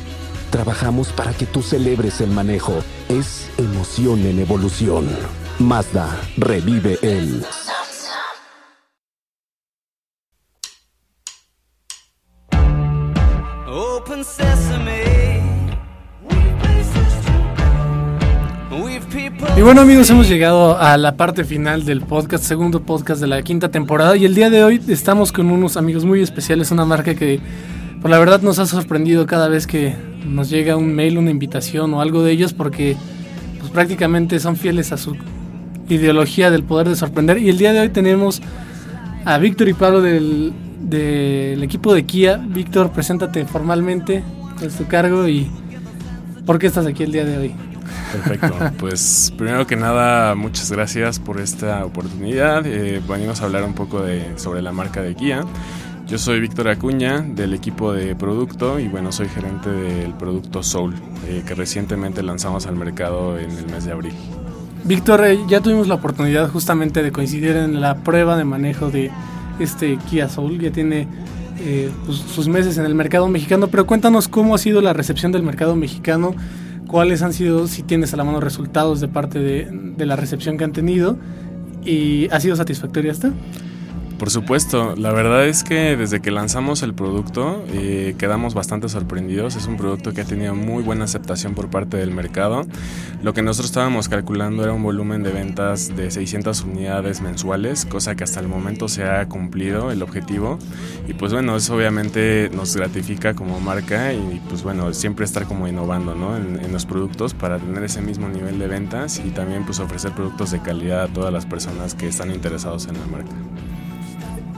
Trabajamos 0.51 1.09
para 1.09 1.33
que 1.33 1.45
tú 1.45 1.61
celebres 1.61 2.21
el 2.21 2.29
manejo. 2.29 2.73
Es 3.09 3.49
emoción 3.57 4.25
en 4.25 4.39
evolución. 4.39 5.07
Mazda, 5.59 6.21
revive 6.37 6.99
el... 7.01 7.45
bueno 19.63 19.79
amigos, 19.79 20.09
hemos 20.09 20.27
llegado 20.27 20.77
a 20.77 20.97
la 20.97 21.15
parte 21.15 21.45
final 21.45 21.85
del 21.85 22.01
podcast, 22.01 22.43
segundo 22.43 22.81
podcast 22.81 23.21
de 23.21 23.27
la 23.27 23.41
quinta 23.43 23.69
temporada 23.69 24.17
y 24.17 24.25
el 24.25 24.35
día 24.35 24.49
de 24.49 24.61
hoy 24.61 24.81
estamos 24.89 25.31
con 25.31 25.49
unos 25.49 25.77
amigos 25.77 26.03
muy 26.03 26.21
especiales, 26.21 26.71
una 26.71 26.83
marca 26.83 27.15
que 27.15 27.39
por 28.01 28.11
la 28.11 28.19
verdad 28.19 28.41
nos 28.41 28.59
ha 28.59 28.65
sorprendido 28.65 29.25
cada 29.25 29.47
vez 29.47 29.65
que 29.65 29.95
nos 30.25 30.49
llega 30.49 30.75
un 30.75 30.93
mail, 30.93 31.17
una 31.17 31.31
invitación 31.31 31.93
o 31.93 32.01
algo 32.01 32.23
de 32.23 32.33
ellos 32.33 32.51
porque 32.51 32.97
pues, 33.59 33.71
prácticamente 33.71 34.37
son 34.41 34.57
fieles 34.57 34.91
a 34.91 34.97
su 34.97 35.15
ideología 35.87 36.51
del 36.51 36.63
poder 36.63 36.89
de 36.89 36.97
sorprender 36.97 37.37
y 37.37 37.47
el 37.47 37.57
día 37.57 37.71
de 37.71 37.79
hoy 37.79 37.89
tenemos 37.89 38.41
a 39.23 39.37
Víctor 39.37 39.69
y 39.69 39.73
Pablo 39.73 40.01
del, 40.01 40.51
del 40.81 41.63
equipo 41.63 41.93
de 41.93 42.05
Kia. 42.05 42.35
Víctor, 42.35 42.91
preséntate 42.91 43.45
formalmente, 43.45 44.25
es 44.61 44.75
tu 44.75 44.87
cargo 44.87 45.25
y 45.25 45.49
¿por 46.45 46.59
qué 46.59 46.67
estás 46.67 46.85
aquí 46.85 47.03
el 47.03 47.13
día 47.13 47.23
de 47.23 47.37
hoy? 47.37 47.72
Perfecto, 48.11 48.53
pues 48.79 49.33
primero 49.37 49.65
que 49.67 49.75
nada 49.75 50.35
muchas 50.35 50.71
gracias 50.71 51.19
por 51.19 51.39
esta 51.39 51.85
oportunidad. 51.85 52.65
Eh, 52.65 53.01
venimos 53.07 53.41
a 53.41 53.45
hablar 53.45 53.63
un 53.63 53.73
poco 53.73 54.01
de, 54.01 54.37
sobre 54.37 54.61
la 54.61 54.71
marca 54.71 55.01
de 55.01 55.15
Kia. 55.15 55.43
Yo 56.07 56.17
soy 56.17 56.41
Víctor 56.41 56.67
Acuña 56.67 57.21
del 57.21 57.53
equipo 57.53 57.93
de 57.93 58.15
producto 58.15 58.77
y 58.79 58.87
bueno, 58.87 59.11
soy 59.11 59.29
gerente 59.29 59.69
del 59.69 60.13
producto 60.13 60.61
Soul 60.61 60.93
eh, 61.27 61.43
que 61.47 61.55
recientemente 61.55 62.21
lanzamos 62.21 62.67
al 62.67 62.75
mercado 62.75 63.39
en 63.39 63.49
el 63.51 63.65
mes 63.67 63.85
de 63.85 63.93
abril. 63.93 64.13
Víctor, 64.83 65.25
eh, 65.25 65.39
ya 65.47 65.61
tuvimos 65.61 65.87
la 65.87 65.95
oportunidad 65.95 66.49
justamente 66.49 67.01
de 67.01 67.11
coincidir 67.11 67.55
en 67.55 67.79
la 67.79 67.95
prueba 67.95 68.35
de 68.37 68.43
manejo 68.43 68.89
de 68.89 69.11
este 69.59 69.97
Kia 70.09 70.27
Soul, 70.27 70.59
ya 70.59 70.71
tiene 70.71 71.07
eh, 71.59 71.89
pues, 72.05 72.17
sus 72.17 72.49
meses 72.49 72.77
en 72.77 72.85
el 72.85 72.93
mercado 72.93 73.27
mexicano, 73.29 73.67
pero 73.67 73.87
cuéntanos 73.87 74.27
cómo 74.27 74.55
ha 74.55 74.57
sido 74.57 74.81
la 74.81 74.91
recepción 74.91 75.31
del 75.31 75.43
mercado 75.43 75.75
mexicano, 75.75 76.35
cuáles 76.87 77.21
han 77.21 77.33
sido, 77.33 77.67
si 77.67 77.83
tienes 77.83 78.13
a 78.13 78.17
la 78.17 78.23
mano 78.23 78.39
resultados 78.39 78.99
de 78.99 79.07
parte 79.07 79.39
de, 79.39 79.67
de 79.71 80.05
la 80.05 80.15
recepción 80.15 80.57
que 80.57 80.63
han 80.63 80.73
tenido 80.73 81.17
y 81.85 82.27
ha 82.31 82.39
sido 82.39 82.55
satisfactoria 82.55 83.11
esta. 83.11 83.31
Por 84.23 84.31
supuesto, 84.31 84.95
la 84.95 85.11
verdad 85.11 85.45
es 85.47 85.65
que 85.65 85.97
desde 85.97 86.21
que 86.21 86.31
lanzamos 86.31 86.81
el 86.81 86.93
producto 86.93 87.61
eh, 87.73 88.15
quedamos 88.17 88.53
bastante 88.53 88.87
sorprendidos. 88.87 89.57
Es 89.57 89.67
un 89.67 89.75
producto 89.75 90.13
que 90.13 90.21
ha 90.21 90.23
tenido 90.23 90.55
muy 90.55 90.81
buena 90.81 91.03
aceptación 91.03 91.55
por 91.55 91.69
parte 91.69 91.97
del 91.97 92.11
mercado. 92.11 92.65
Lo 93.21 93.33
que 93.33 93.41
nosotros 93.41 93.71
estábamos 93.71 94.07
calculando 94.07 94.63
era 94.63 94.71
un 94.71 94.81
volumen 94.81 95.23
de 95.23 95.33
ventas 95.33 95.93
de 95.97 96.09
600 96.09 96.61
unidades 96.61 97.19
mensuales, 97.19 97.85
cosa 97.85 98.15
que 98.15 98.23
hasta 98.23 98.39
el 98.39 98.47
momento 98.47 98.87
se 98.87 99.03
ha 99.03 99.27
cumplido 99.27 99.91
el 99.91 100.01
objetivo. 100.01 100.57
Y 101.05 101.15
pues 101.15 101.33
bueno, 101.33 101.57
eso 101.57 101.75
obviamente 101.75 102.49
nos 102.55 102.77
gratifica 102.77 103.33
como 103.33 103.59
marca 103.59 104.13
y 104.13 104.41
pues 104.47 104.63
bueno, 104.63 104.93
siempre 104.93 105.25
estar 105.25 105.43
como 105.47 105.67
innovando 105.67 106.15
¿no? 106.15 106.37
en, 106.37 106.63
en 106.63 106.71
los 106.71 106.85
productos 106.85 107.33
para 107.33 107.59
tener 107.59 107.83
ese 107.83 107.99
mismo 107.99 108.29
nivel 108.29 108.57
de 108.57 108.69
ventas 108.69 109.19
y 109.19 109.31
también 109.31 109.65
pues 109.65 109.81
ofrecer 109.81 110.13
productos 110.13 110.51
de 110.51 110.61
calidad 110.61 111.03
a 111.03 111.07
todas 111.09 111.33
las 111.33 111.45
personas 111.45 111.93
que 111.93 112.07
están 112.07 112.31
interesados 112.31 112.87
en 112.87 112.93
la 112.93 113.05
marca. 113.07 113.35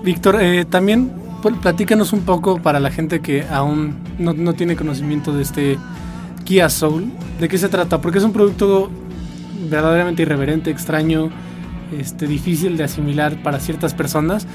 Víctor, 0.05 0.37
eh, 0.39 0.65
también 0.65 1.11
pues, 1.41 1.55
platícanos 1.57 2.13
un 2.13 2.21
poco 2.21 2.61
para 2.61 2.79
la 2.79 2.91
gente 2.91 3.21
que 3.21 3.43
aún 3.49 3.95
no, 4.19 4.53
tiene 4.53 4.75
conocimiento 4.75 5.33
de 5.33 5.41
este 5.41 5.79
Kia 6.43 6.69
Soul, 6.69 7.11
¿de 7.39 7.49
qué 7.49 7.57
se 7.57 7.69
trata? 7.69 7.99
Porque 8.01 8.19
es 8.19 8.23
un 8.23 8.31
producto 8.31 8.91
verdaderamente 9.67 10.21
irreverente, 10.21 10.69
extraño, 10.69 11.31
este, 11.97 12.27
difícil 12.27 12.77
de 12.77 12.83
asimilar 12.83 13.41
para 13.41 13.59
ciertas 13.59 13.95
personas. 13.95 14.45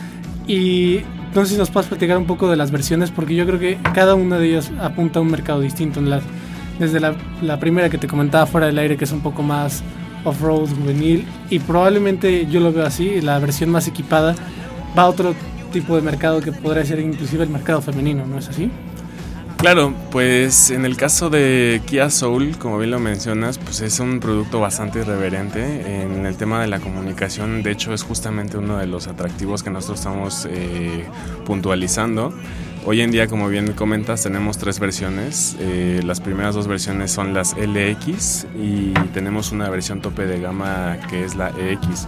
Y 0.46 1.00
no 1.34 1.44
sé 1.44 1.54
si 1.54 1.58
nos 1.58 1.70
puedes 1.70 1.88
platicar 1.88 2.16
un 2.16 2.26
poco 2.26 2.48
de 2.48 2.56
las 2.56 2.70
versiones, 2.70 3.10
porque 3.10 3.34
yo 3.34 3.44
creo 3.44 3.58
que 3.58 3.76
cada 3.92 4.14
una 4.14 4.38
de 4.38 4.50
ellas 4.50 4.70
apunta 4.80 5.18
a 5.18 5.22
un 5.22 5.32
mercado 5.32 5.60
distinto. 5.60 6.00
desde 6.78 7.00
la, 7.00 7.16
la, 7.42 7.58
primera 7.58 7.90
que 7.90 7.98
te 7.98 8.06
comentaba 8.06 8.46
fuera 8.46 8.68
del 8.68 8.78
aire, 8.78 8.96
que 8.96 9.04
es 9.04 9.12
un 9.12 9.20
poco 9.20 9.42
más 9.42 9.82
off-road, 10.24 10.68
juvenil, 10.68 11.26
y 11.50 11.58
probablemente 11.58 12.46
yo 12.46 12.60
lo 12.60 12.72
veo 12.72 12.86
así, 12.86 13.20
la 13.20 13.38
versión 13.40 13.70
más 13.70 13.88
equipada 13.88 14.36
va 14.96 15.03
a 15.03 15.09
otro 15.09 15.35
tipo 15.72 15.96
de 15.96 16.03
mercado 16.03 16.40
que 16.40 16.53
podría 16.53 16.85
ser 16.85 17.00
inclusive 17.00 17.44
el 17.44 17.50
mercado 17.50 17.81
femenino, 17.81 18.26
¿no 18.26 18.38
es 18.38 18.48
así? 18.48 18.70
Claro, 19.61 19.92
pues 20.11 20.70
en 20.70 20.87
el 20.87 20.96
caso 20.96 21.29
de 21.29 21.83
Kia 21.85 22.09
Soul, 22.09 22.57
como 22.57 22.79
bien 22.79 22.92
lo 22.92 22.98
mencionas, 22.98 23.59
pues 23.59 23.83
es 23.83 24.00
un 24.00 24.18
producto 24.18 24.59
bastante 24.59 25.00
irreverente 25.00 26.03
en 26.03 26.24
el 26.24 26.37
tema 26.37 26.62
de 26.62 26.66
la 26.66 26.81
comunicación. 26.81 27.62
De 27.62 27.70
hecho, 27.70 27.92
es 27.92 28.03
justamente 28.03 28.57
uno 28.57 28.79
de 28.79 28.87
los 28.87 29.07
atractivos 29.07 29.62
que 29.62 29.68
nosotros 29.68 29.98
estamos 29.98 30.48
eh, 30.50 31.05
puntualizando. 31.44 32.33
Hoy 32.87 33.03
en 33.03 33.11
día, 33.11 33.26
como 33.26 33.50
bien 33.50 33.74
comentas, 33.74 34.22
tenemos 34.22 34.57
tres 34.57 34.81
versiones. 34.81 35.57
Eh, 35.61 36.00
las 36.07 36.22
primeras 36.22 36.55
dos 36.55 36.66
versiones 36.66 37.11
son 37.11 37.35
las 37.35 37.55
LX 37.55 38.46
y 38.59 38.94
tenemos 39.12 39.53
una 39.53 39.68
versión 39.68 40.00
tope 40.00 40.24
de 40.24 40.40
gama 40.40 40.96
que 41.11 41.22
es 41.22 41.37
la 41.37 41.50
EX. 41.50 42.07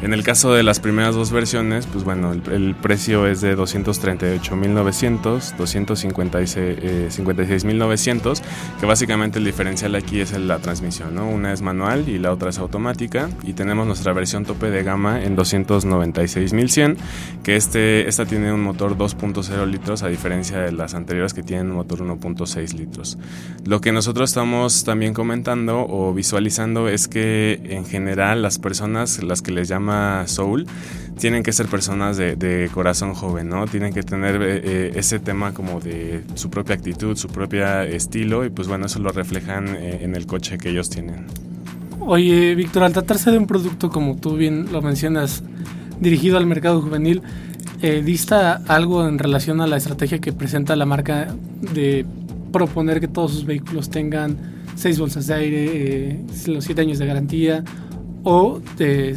En 0.00 0.12
el 0.12 0.22
caso 0.22 0.52
de 0.52 0.62
las 0.62 0.78
primeras 0.78 1.16
dos 1.16 1.32
versiones, 1.32 1.86
pues 1.86 2.04
bueno, 2.04 2.32
el, 2.32 2.76
precio 2.76 3.26
es 3.26 3.40
de 3.40 3.56
238.900, 3.56 5.56
256.900, 5.56 8.40
que 8.78 8.86
básicamente 8.86 9.40
el 9.40 9.44
diferencial 9.44 9.96
aquí 9.96 10.20
es 10.20 10.38
la 10.38 10.60
transmisión, 10.60 11.16
¿no? 11.16 11.28
Una 11.28 11.52
es 11.52 11.62
manual 11.62 12.08
y 12.08 12.20
la 12.20 12.32
otra 12.32 12.50
es 12.50 12.60
automática 12.60 13.28
y 13.42 13.54
tenemos 13.54 13.88
nuestra 13.88 14.12
versión 14.12 14.44
tope 14.44 14.70
de 14.70 14.84
gama 14.84 15.20
en 15.20 15.36
296.100, 15.36 16.96
que 17.42 17.56
este, 17.56 18.08
esta 18.08 18.24
tiene 18.24 18.52
un 18.52 18.62
motor 18.62 18.96
2.0 18.96 19.66
litros 19.66 20.04
a 20.04 20.08
diferencia 20.08 20.60
de 20.60 20.70
las 20.70 20.94
anteriores 20.94 21.34
que 21.34 21.42
tienen 21.42 21.70
un 21.70 21.76
motor 21.76 22.02
1.6 22.02 22.74
litros. 22.74 23.18
Lo 23.64 23.80
que 23.80 23.90
nosotros 23.90 24.30
estamos 24.30 24.84
también 24.84 25.12
comentando 25.12 25.84
o 25.88 26.14
visualizando 26.14 26.88
es 26.88 27.08
que 27.08 27.60
en 27.64 27.84
general 27.84 28.42
las 28.42 28.60
personas, 28.60 29.20
las 29.24 29.42
que 29.42 29.50
les 29.50 29.66
llaman 29.66 29.87
tema 29.88 30.26
Soul, 30.26 30.66
tienen 31.18 31.42
que 31.42 31.50
ser 31.52 31.66
personas 31.66 32.18
de, 32.18 32.70
corazón 32.74 33.14
joven, 33.14 33.48
¿no? 33.48 33.66
Tienen 33.66 33.94
que 33.94 34.02
tener 34.02 34.36
eh, 34.42 34.60
eh, 34.62 34.92
ese 34.96 35.18
tema 35.18 35.54
como 35.54 35.80
de 35.80 36.22
su 36.34 36.50
propia 36.50 36.74
actitud, 36.74 37.16
su 37.16 37.28
propio 37.28 37.80
estilo 37.80 38.44
y 38.44 38.50
pues 38.50 38.68
bueno, 38.68 38.86
eso 38.86 38.98
lo 38.98 39.10
reflejan 39.10 39.68
eh, 39.68 40.00
en 40.02 40.14
el 40.14 40.26
coche 40.26 40.58
que 40.58 40.68
ellos 40.68 40.90
tienen. 40.90 41.24
Oye, 42.00 42.54
Víctor, 42.54 42.82
al 42.82 42.92
tratarse 42.92 43.30
de 43.30 43.38
un 43.38 43.46
producto 43.46 43.88
como 43.88 44.16
tú 44.16 44.36
bien 44.36 44.70
lo 44.72 44.82
mencionas, 44.82 45.42
dirigido 46.00 46.36
al 46.36 46.46
mercado 46.46 46.82
juvenil, 46.82 47.22
¿dista 48.04 48.60
algo 48.66 49.06
en 49.06 49.18
relación 49.18 49.60
a 49.60 49.66
la 49.66 49.76
estrategia 49.76 50.18
que 50.18 50.32
presenta 50.32 50.76
la 50.76 50.84
marca 50.84 51.34
de 51.74 52.04
proponer 52.52 53.00
que 53.00 53.08
todos 53.08 53.32
sus 53.32 53.44
vehículos 53.44 53.88
tengan 53.88 54.36
seis 54.74 54.98
bolsas 54.98 55.26
de 55.26 55.34
aire, 55.34 56.20
los 56.46 56.64
siete 56.64 56.82
años 56.82 56.98
de 56.98 57.06
garantía, 57.06 57.64
o 58.28 58.60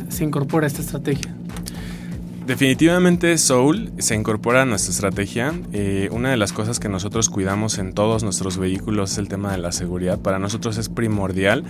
se 0.09 0.23
incorpora 0.23 0.65
esta 0.65 0.79
estrategia? 0.79 1.35
Definitivamente 2.45 3.37
Soul 3.37 3.91
se 3.99 4.15
incorpora 4.15 4.63
a 4.63 4.65
nuestra 4.65 4.91
estrategia. 4.91 5.53
Eh, 5.73 6.09
una 6.11 6.31
de 6.31 6.37
las 6.37 6.53
cosas 6.53 6.79
que 6.79 6.89
nosotros 6.89 7.29
cuidamos 7.29 7.77
en 7.77 7.93
todos 7.93 8.23
nuestros 8.23 8.57
vehículos 8.57 9.11
es 9.11 9.17
el 9.19 9.27
tema 9.27 9.51
de 9.51 9.59
la 9.59 9.71
seguridad. 9.71 10.19
Para 10.19 10.39
nosotros 10.39 10.79
es 10.79 10.89
primordial 10.89 11.63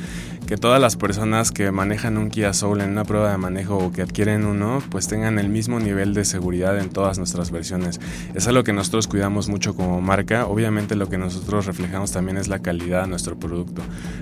que 0.47 0.55
todas 0.55 0.79
las 0.79 0.95
personas 0.95 1.51
que 1.51 1.71
manejan 1.71 2.17
un 2.17 2.29
Kia 2.29 2.53
Soul 2.53 2.79
en 2.79 2.91
una 2.91 3.03
prueba 3.03 3.31
de 3.31 3.37
manejo 3.37 3.77
o 3.77 3.91
que 3.91 4.01
adquieren 4.01 4.45
uno, 4.45 4.81
pues 4.89 5.09
tengan 5.09 5.39
el 5.39 5.49
mismo 5.49 5.77
nivel 5.81 6.13
de 6.13 6.23
seguridad 6.23 6.79
en 6.79 6.89
todas 6.89 7.17
nuestras 7.17 7.51
versiones. 7.51 7.99
Es 8.33 8.47
algo 8.47 8.63
que 8.63 8.71
nosotros 8.71 9.07
cuidamos 9.07 9.49
mucho 9.49 9.75
como 9.75 9.99
marca. 9.99 10.45
Obviamente 10.45 10.95
lo 10.95 11.09
que 11.09 11.17
nosotros 11.17 11.65
reflejamos 11.65 12.13
también 12.13 12.37
es 12.37 12.47
la 12.47 12.59
calidad 12.59 13.03
de 13.03 13.09
nuestro 13.09 13.37
producto. 13.37 13.81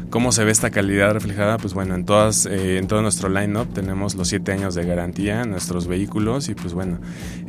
¿Cómo 0.09 0.31
se 0.31 0.43
ve 0.45 0.51
esta 0.51 0.71
calidad 0.71 1.13
reflejada? 1.13 1.59
Pues 1.59 1.75
bueno, 1.75 1.93
en, 1.93 2.05
todas, 2.05 2.47
eh, 2.47 2.79
en 2.79 2.88
todo 2.88 3.03
nuestro 3.03 3.29
line-up 3.29 3.71
tenemos 3.71 4.15
los 4.15 4.29
7 4.29 4.51
años 4.51 4.73
de 4.73 4.83
garantía 4.83 5.43
en 5.43 5.51
nuestros 5.51 5.85
vehículos 5.85 6.38
y 6.47 6.56
pues 6.56 6.73
bueno, 6.73 6.99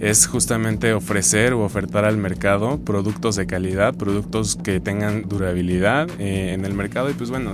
es 0.01 0.27
justamente 0.27 0.93
ofrecer 0.93 1.53
o 1.53 1.63
ofertar 1.63 2.05
al 2.05 2.17
mercado 2.17 2.81
productos 2.81 3.37
de 3.37 3.47
calidad, 3.47 3.95
productos 3.95 4.57
que 4.57 4.81
tengan 4.81 5.29
durabilidad 5.29 6.09
eh, 6.19 6.53
en 6.55 6.65
el 6.65 6.75
mercado 6.75 7.11
y 7.11 7.13
pues 7.13 7.31
bueno, 7.31 7.53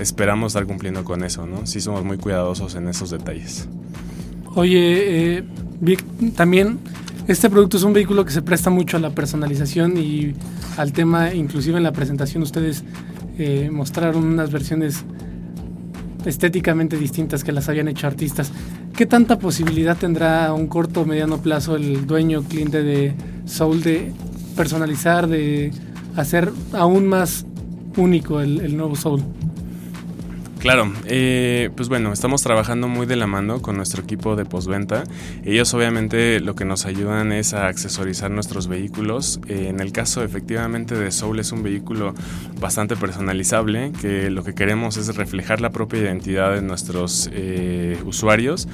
esperamos 0.00 0.52
estar 0.52 0.66
cumpliendo 0.66 1.04
con 1.04 1.24
eso, 1.24 1.46
¿no? 1.46 1.66
Sí 1.66 1.80
somos 1.80 2.04
muy 2.04 2.18
cuidadosos 2.18 2.74
en 2.74 2.88
esos 2.88 3.10
detalles. 3.10 3.68
Oye, 4.54 5.38
eh, 5.38 5.44
también 6.34 6.78
este 7.28 7.50
producto 7.50 7.76
es 7.76 7.82
un 7.82 7.92
vehículo 7.92 8.24
que 8.24 8.32
se 8.32 8.42
presta 8.42 8.70
mucho 8.70 8.96
a 8.96 9.00
la 9.00 9.10
personalización 9.10 9.96
y 9.96 10.34
al 10.76 10.92
tema, 10.92 11.34
inclusive 11.34 11.76
en 11.76 11.82
la 11.82 11.92
presentación 11.92 12.42
ustedes 12.42 12.84
eh, 13.38 13.68
mostraron 13.72 14.24
unas 14.24 14.50
versiones 14.50 15.04
estéticamente 16.24 16.96
distintas 16.96 17.44
que 17.44 17.52
las 17.52 17.68
habían 17.68 17.88
hecho 17.88 18.06
artistas. 18.06 18.52
¿Qué 18.96 19.04
tanta 19.04 19.38
posibilidad 19.38 19.94
tendrá 19.94 20.46
a 20.46 20.54
un 20.54 20.68
corto 20.68 21.02
o 21.02 21.04
mediano 21.04 21.36
plazo 21.42 21.76
el 21.76 22.06
dueño 22.06 22.42
cliente 22.44 22.82
de 22.82 23.14
Soul 23.44 23.82
de 23.82 24.10
personalizar, 24.56 25.26
de 25.26 25.70
hacer 26.16 26.50
aún 26.72 27.06
más 27.06 27.44
único 27.98 28.40
el, 28.40 28.58
el 28.60 28.74
nuevo 28.74 28.96
Soul? 28.96 29.22
Claro, 30.58 30.90
eh, 31.04 31.70
pues 31.76 31.90
bueno, 31.90 32.12
estamos 32.12 32.42
trabajando 32.42 32.88
muy 32.88 33.06
de 33.06 33.14
la 33.14 33.26
mano 33.26 33.60
con 33.60 33.76
nuestro 33.76 34.02
equipo 34.02 34.36
de 34.36 34.46
postventa. 34.46 35.04
Ellos 35.44 35.72
obviamente 35.74 36.40
lo 36.40 36.54
que 36.54 36.64
nos 36.64 36.86
ayudan 36.86 37.30
es 37.30 37.52
a 37.52 37.66
accesorizar 37.66 38.30
nuestros 38.30 38.66
vehículos. 38.66 39.38
Eh, 39.48 39.66
en 39.68 39.80
el 39.80 39.92
caso 39.92 40.24
efectivamente 40.24 40.94
de 40.94 41.12
Soul 41.12 41.40
es 41.40 41.52
un 41.52 41.62
vehículo 41.62 42.14
bastante 42.58 42.96
personalizable, 42.96 43.92
que 44.00 44.30
lo 44.30 44.44
que 44.44 44.54
queremos 44.54 44.96
es 44.96 45.14
reflejar 45.14 45.60
la 45.60 45.70
propia 45.70 46.00
identidad 46.00 46.54
de 46.54 46.62
nuestros 46.62 47.28
eh, 47.32 47.98
usuarios 48.06 48.66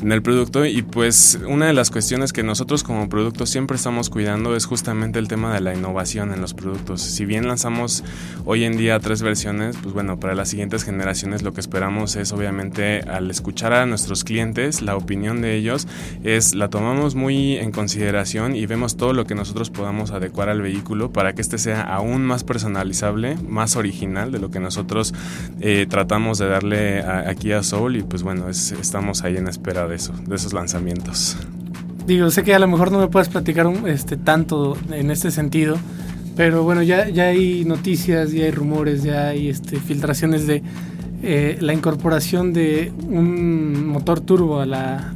en 0.00 0.12
el 0.12 0.22
producto 0.22 0.64
y 0.64 0.82
pues 0.82 1.38
una 1.46 1.66
de 1.66 1.74
las 1.74 1.90
cuestiones 1.90 2.32
que 2.32 2.42
nosotros 2.42 2.82
como 2.82 3.08
producto 3.08 3.46
siempre 3.46 3.76
estamos 3.76 4.10
cuidando 4.10 4.56
es 4.56 4.64
justamente 4.64 5.18
el 5.18 5.28
tema 5.28 5.54
de 5.54 5.60
la 5.60 5.74
innovación 5.74 6.32
en 6.32 6.40
los 6.40 6.54
productos. 6.54 7.02
Si 7.02 7.24
bien 7.24 7.46
lanzamos 7.46 8.04
hoy 8.46 8.64
en 8.64 8.76
día 8.76 8.98
tres 9.00 9.22
versiones, 9.22 9.76
pues 9.82 9.94
bueno, 9.94 10.18
para 10.18 10.34
las 10.34 10.48
siguientes 10.48 10.82
generaciones 10.82 11.25
lo 11.26 11.52
que 11.52 11.60
esperamos 11.60 12.16
es 12.16 12.32
obviamente 12.32 13.00
al 13.00 13.30
escuchar 13.30 13.72
a 13.72 13.84
nuestros 13.86 14.24
clientes, 14.24 14.82
la 14.82 14.96
opinión 14.96 15.40
de 15.40 15.56
ellos 15.56 15.88
es 16.24 16.54
la 16.54 16.68
tomamos 16.68 17.14
muy 17.14 17.56
en 17.56 17.72
consideración 17.72 18.54
y 18.54 18.66
vemos 18.66 18.96
todo 18.96 19.12
lo 19.12 19.26
que 19.26 19.34
nosotros 19.34 19.70
podamos 19.70 20.12
adecuar 20.12 20.48
al 20.48 20.62
vehículo 20.62 21.12
para 21.12 21.34
que 21.34 21.42
este 21.42 21.58
sea 21.58 21.82
aún 21.82 22.24
más 22.24 22.44
personalizable, 22.44 23.36
más 23.46 23.76
original 23.76 24.30
de 24.30 24.38
lo 24.38 24.50
que 24.50 24.60
nosotros 24.60 25.14
eh, 25.60 25.86
tratamos 25.88 26.38
de 26.38 26.48
darle 26.48 27.00
aquí 27.00 27.52
a 27.52 27.62
Soul 27.62 27.96
y 27.96 28.02
pues 28.02 28.22
bueno, 28.22 28.48
estamos 28.48 29.24
ahí 29.24 29.36
en 29.36 29.48
espera 29.48 29.88
de 29.88 29.96
eso, 29.96 30.12
de 30.26 30.36
esos 30.36 30.52
lanzamientos. 30.52 31.36
Digo, 32.06 32.30
sé 32.30 32.44
que 32.44 32.54
a 32.54 32.60
lo 32.60 32.68
mejor 32.68 32.92
no 32.92 33.00
me 33.00 33.08
puedes 33.08 33.28
platicar 33.28 33.66
este, 33.86 34.16
tanto 34.16 34.76
en 34.92 35.10
este 35.10 35.32
sentido, 35.32 35.76
pero 36.36 36.62
bueno, 36.62 36.82
ya, 36.82 37.08
ya 37.08 37.24
hay 37.24 37.64
noticias, 37.64 38.30
ya 38.30 38.44
hay 38.44 38.50
rumores, 38.50 39.02
ya 39.02 39.28
hay 39.28 39.48
este, 39.48 39.80
filtraciones 39.80 40.46
de 40.46 40.62
eh, 41.22 41.56
la 41.60 41.72
incorporación 41.72 42.52
de 42.52 42.92
un 43.08 43.86
motor 43.86 44.20
turbo 44.20 44.60
a, 44.60 44.66
la, 44.66 45.12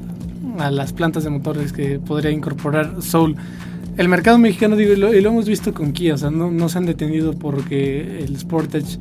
a 0.59 0.71
las 0.71 0.93
plantas 0.93 1.25
de 1.25 1.31
motores 1.31 1.73
que 1.73 1.99
podría 1.99 2.31
incorporar 2.31 3.03
Soul. 3.03 3.37
El 3.97 4.09
mercado 4.09 4.39
mexicano, 4.39 4.77
digo, 4.77 4.93
y 4.93 4.97
lo, 4.97 5.13
hemos 5.13 5.47
visto 5.47 5.75
con 5.75 5.93
Kia, 5.93 6.15
o 6.15 6.19
sea, 6.19 6.31
no, 6.31 6.51
no 6.51 6.69
se 6.69 6.79
han 6.79 6.87
detenido 6.87 7.35
porque 7.35 8.25
el 8.25 8.39
Sportage 8.39 8.99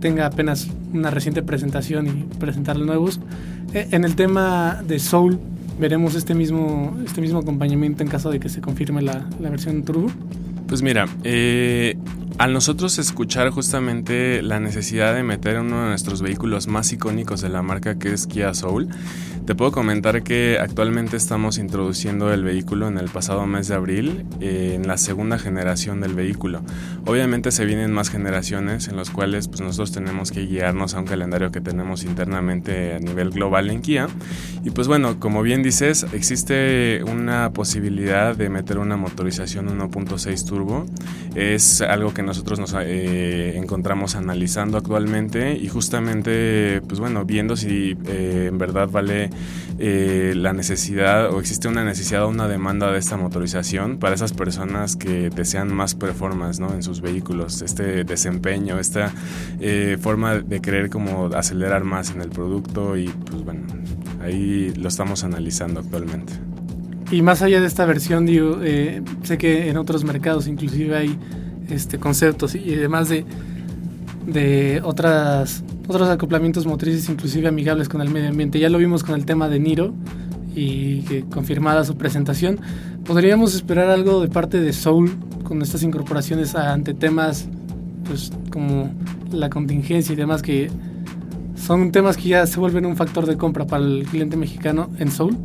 tenga 0.00 0.26
apenas 0.26 0.68
una 0.92 1.10
reciente 1.10 1.42
presentación 1.42 2.06
y 2.06 2.36
presentar 2.38 2.78
nuevos. 2.78 3.20
Eh, 3.74 3.88
en 3.90 4.04
el 4.04 4.14
tema 4.14 4.82
de 4.86 4.98
Soul, 4.98 5.38
veremos 5.78 6.14
este 6.14 6.34
mismo, 6.34 6.96
este 7.04 7.20
mismo 7.20 7.40
acompañamiento 7.40 8.02
en 8.02 8.08
caso 8.08 8.30
de 8.30 8.40
que 8.40 8.48
se 8.48 8.60
confirme 8.60 9.02
la, 9.02 9.26
la 9.40 9.50
versión 9.50 9.82
turbo. 9.82 10.10
Pues 10.66 10.82
mira, 10.82 11.06
eh, 11.24 11.96
al 12.38 12.52
nosotros 12.52 12.98
escuchar 12.98 13.50
justamente 13.50 14.42
la 14.42 14.60
necesidad 14.60 15.12
de 15.14 15.24
meter 15.24 15.58
uno 15.58 15.82
de 15.82 15.88
nuestros 15.88 16.22
vehículos 16.22 16.68
más 16.68 16.92
icónicos 16.92 17.40
de 17.40 17.48
la 17.48 17.62
marca 17.62 17.98
que 17.98 18.12
es 18.12 18.28
Kia 18.28 18.54
Soul, 18.54 18.88
te 19.48 19.54
puedo 19.54 19.72
comentar 19.72 20.22
que 20.22 20.58
actualmente 20.60 21.16
estamos 21.16 21.56
introduciendo 21.56 22.34
el 22.34 22.44
vehículo 22.44 22.86
en 22.86 22.98
el 22.98 23.08
pasado 23.08 23.46
mes 23.46 23.66
de 23.66 23.76
abril 23.76 24.26
eh, 24.40 24.74
en 24.74 24.86
la 24.86 24.98
segunda 24.98 25.38
generación 25.38 26.02
del 26.02 26.12
vehículo. 26.12 26.60
Obviamente 27.06 27.50
se 27.50 27.64
vienen 27.64 27.90
más 27.90 28.10
generaciones 28.10 28.88
en 28.88 28.96
las 28.96 29.08
cuales 29.08 29.48
pues, 29.48 29.62
nosotros 29.62 29.90
tenemos 29.90 30.32
que 30.32 30.44
guiarnos 30.44 30.92
a 30.92 30.98
un 30.98 31.06
calendario 31.06 31.50
que 31.50 31.62
tenemos 31.62 32.04
internamente 32.04 32.92
a 32.94 32.98
nivel 32.98 33.30
global 33.30 33.70
en 33.70 33.80
Kia. 33.80 34.08
Y 34.64 34.70
pues 34.70 34.86
bueno, 34.86 35.18
como 35.18 35.40
bien 35.40 35.62
dices, 35.62 36.04
existe 36.12 37.02
una 37.04 37.50
posibilidad 37.54 38.36
de 38.36 38.50
meter 38.50 38.76
una 38.76 38.98
motorización 38.98 39.66
1.6 39.68 40.46
turbo. 40.46 40.84
Es 41.34 41.80
algo 41.80 42.12
que 42.12 42.22
nosotros 42.28 42.60
nos 42.60 42.74
eh, 42.80 43.56
encontramos 43.56 44.14
analizando 44.14 44.78
actualmente 44.78 45.56
y 45.56 45.68
justamente 45.68 46.80
pues 46.86 47.00
bueno, 47.00 47.24
viendo 47.24 47.56
si 47.56 47.96
eh, 48.06 48.46
en 48.48 48.58
verdad 48.58 48.88
vale 48.88 49.30
eh, 49.80 50.32
la 50.34 50.52
necesidad 50.52 51.32
o 51.32 51.38
existe 51.38 51.68
una 51.68 51.84
necesidad 51.84 52.24
o 52.24 52.28
una 52.28 52.48
demanda 52.48 52.90
de 52.90 52.98
esta 52.98 53.16
motorización 53.16 53.98
para 53.98 54.14
esas 54.14 54.32
personas 54.32 54.96
que 54.96 55.30
desean 55.30 55.72
más 55.72 55.94
performance 55.94 56.58
¿no? 56.58 56.74
en 56.74 56.82
sus 56.82 57.00
vehículos, 57.00 57.62
este 57.62 58.02
desempeño, 58.02 58.78
esta 58.78 59.12
eh, 59.60 59.96
forma 60.00 60.36
de 60.36 60.60
querer 60.60 60.90
como 60.90 61.26
acelerar 61.26 61.84
más 61.84 62.10
en 62.10 62.22
el 62.22 62.28
producto 62.28 62.96
y 62.96 63.06
pues 63.06 63.44
bueno, 63.44 63.62
ahí 64.20 64.72
lo 64.76 64.88
estamos 64.88 65.22
analizando 65.22 65.80
actualmente. 65.80 66.32
Y 67.10 67.22
más 67.22 67.40
allá 67.42 67.60
de 67.60 67.66
esta 67.66 67.86
versión, 67.86 68.26
digo, 68.26 68.58
eh, 68.62 69.02
sé 69.22 69.38
que 69.38 69.70
en 69.70 69.76
otros 69.76 70.04
mercados 70.04 70.48
inclusive 70.48 70.96
hay 70.96 71.18
este 71.70 71.98
conceptos 71.98 72.54
y 72.54 72.74
además 72.74 73.08
de, 73.08 73.24
de 74.26 74.80
otras 74.84 75.62
otros 75.88 76.08
acoplamientos 76.08 76.66
motrices 76.66 77.08
inclusive 77.08 77.48
amigables 77.48 77.88
con 77.88 78.00
el 78.00 78.10
medio 78.10 78.28
ambiente. 78.28 78.58
Ya 78.60 78.68
lo 78.68 78.78
vimos 78.78 79.02
con 79.02 79.14
el 79.14 79.24
tema 79.24 79.48
de 79.48 79.58
Niro 79.58 79.94
y 80.54 81.02
que 81.02 81.24
confirmada 81.24 81.84
su 81.84 81.96
presentación. 81.96 82.60
¿Podríamos 83.04 83.54
esperar 83.54 83.90
algo 83.90 84.20
de 84.20 84.28
parte 84.28 84.60
de 84.60 84.72
Soul 84.72 85.10
con 85.44 85.62
estas 85.62 85.82
incorporaciones 85.82 86.54
ante 86.54 86.94
temas 86.94 87.48
pues 88.04 88.32
como 88.50 88.90
la 89.32 89.50
contingencia 89.50 90.12
y 90.12 90.16
demás 90.16 90.42
que 90.42 90.70
son 91.56 91.90
temas 91.92 92.16
que 92.16 92.28
ya 92.30 92.46
se 92.46 92.60
vuelven 92.60 92.86
un 92.86 92.96
factor 92.96 93.26
de 93.26 93.36
compra 93.36 93.66
para 93.66 93.84
el 93.84 94.06
cliente 94.10 94.36
mexicano 94.36 94.90
en 94.98 95.10
Soul? 95.10 95.36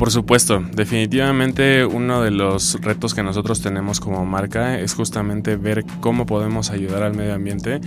Por 0.00 0.10
supuesto, 0.10 0.64
definitivamente 0.72 1.84
uno 1.84 2.22
de 2.22 2.30
los 2.30 2.80
retos 2.80 3.12
que 3.12 3.22
nosotros 3.22 3.60
tenemos 3.60 4.00
como 4.00 4.24
marca 4.24 4.78
es 4.78 4.94
justamente 4.94 5.56
ver 5.56 5.84
cómo 6.00 6.24
podemos 6.24 6.70
ayudar 6.70 7.02
al 7.02 7.14
medio 7.14 7.34
ambiente 7.34 7.82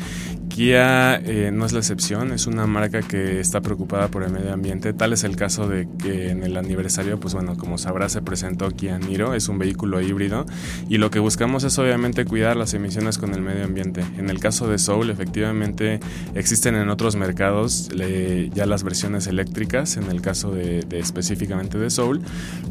Kia 0.54 1.16
eh, 1.16 1.50
no 1.52 1.66
es 1.66 1.74
la 1.74 1.80
excepción, 1.80 2.32
es 2.32 2.46
una 2.46 2.68
marca 2.68 3.02
que 3.02 3.40
está 3.40 3.62
preocupada 3.62 4.10
por 4.10 4.22
el 4.22 4.32
medio 4.32 4.54
ambiente. 4.54 4.94
Tal 4.94 5.12
es 5.12 5.24
el 5.24 5.36
caso 5.36 5.68
de 5.68 5.88
que 5.98 6.30
en 6.30 6.44
el 6.44 6.58
aniversario, 6.58 7.20
pues 7.20 7.34
bueno, 7.34 7.58
como 7.58 7.80
sabrá, 7.80 8.08
se 8.08 8.22
presentó 8.22 8.70
Kia 8.70 9.00
Niro, 9.00 9.34
es 9.34 9.50
un 9.50 9.58
vehículo 9.58 10.00
híbrido 10.00 10.46
y 10.88 11.00
lo 11.00 11.10
que 11.10 11.18
buscamos 11.18 11.64
es 11.64 11.80
obviamente 11.80 12.26
cuidar 12.26 12.56
las 12.56 12.76
emisiones 12.76 13.18
con 13.18 13.34
el 13.34 13.42
medio 13.42 13.64
ambiente. 13.64 14.04
En 14.20 14.30
el 14.30 14.40
caso 14.40 14.68
de 14.68 14.78
Soul, 14.78 15.10
efectivamente 15.10 16.00
existen 16.36 16.76
en 16.76 16.90
otros 16.90 17.16
mercados 17.16 17.90
ya 18.54 18.68
las 18.68 18.84
versiones 18.84 19.26
eléctricas, 19.26 19.98
en 19.98 20.04
el 20.12 20.22
caso 20.22 20.52
de, 20.52 20.86
específicamente 20.92 21.80
de 21.80 21.90
Soul. 21.90 22.22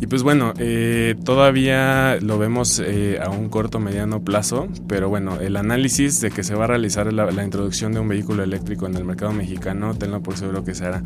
Y 0.00 0.06
pues 0.06 0.22
bueno, 0.22 0.54
eh, 0.58 1.16
todavía 1.24 2.16
lo 2.20 2.38
vemos 2.38 2.78
eh, 2.78 3.18
a 3.20 3.30
un 3.30 3.48
corto 3.48 3.80
mediano 3.80 4.22
plazo, 4.22 4.68
pero 4.86 5.08
bueno, 5.08 5.40
el 5.40 5.56
análisis 5.56 6.20
de 6.20 6.30
que 6.30 6.44
se 6.44 6.54
va 6.54 6.64
a 6.64 6.68
realizar 6.68 7.12
la, 7.12 7.28
la 7.32 7.42
introducción 7.42 7.71
de 7.72 7.98
un 7.98 8.06
vehículo 8.06 8.42
eléctrico 8.42 8.86
en 8.86 8.94
el 8.96 9.04
mercado 9.04 9.32
mexicano, 9.32 9.94
tenlo 9.94 10.22
por 10.22 10.36
seguro 10.36 10.62
que 10.62 10.74
se 10.74 10.84
hará. 10.84 11.02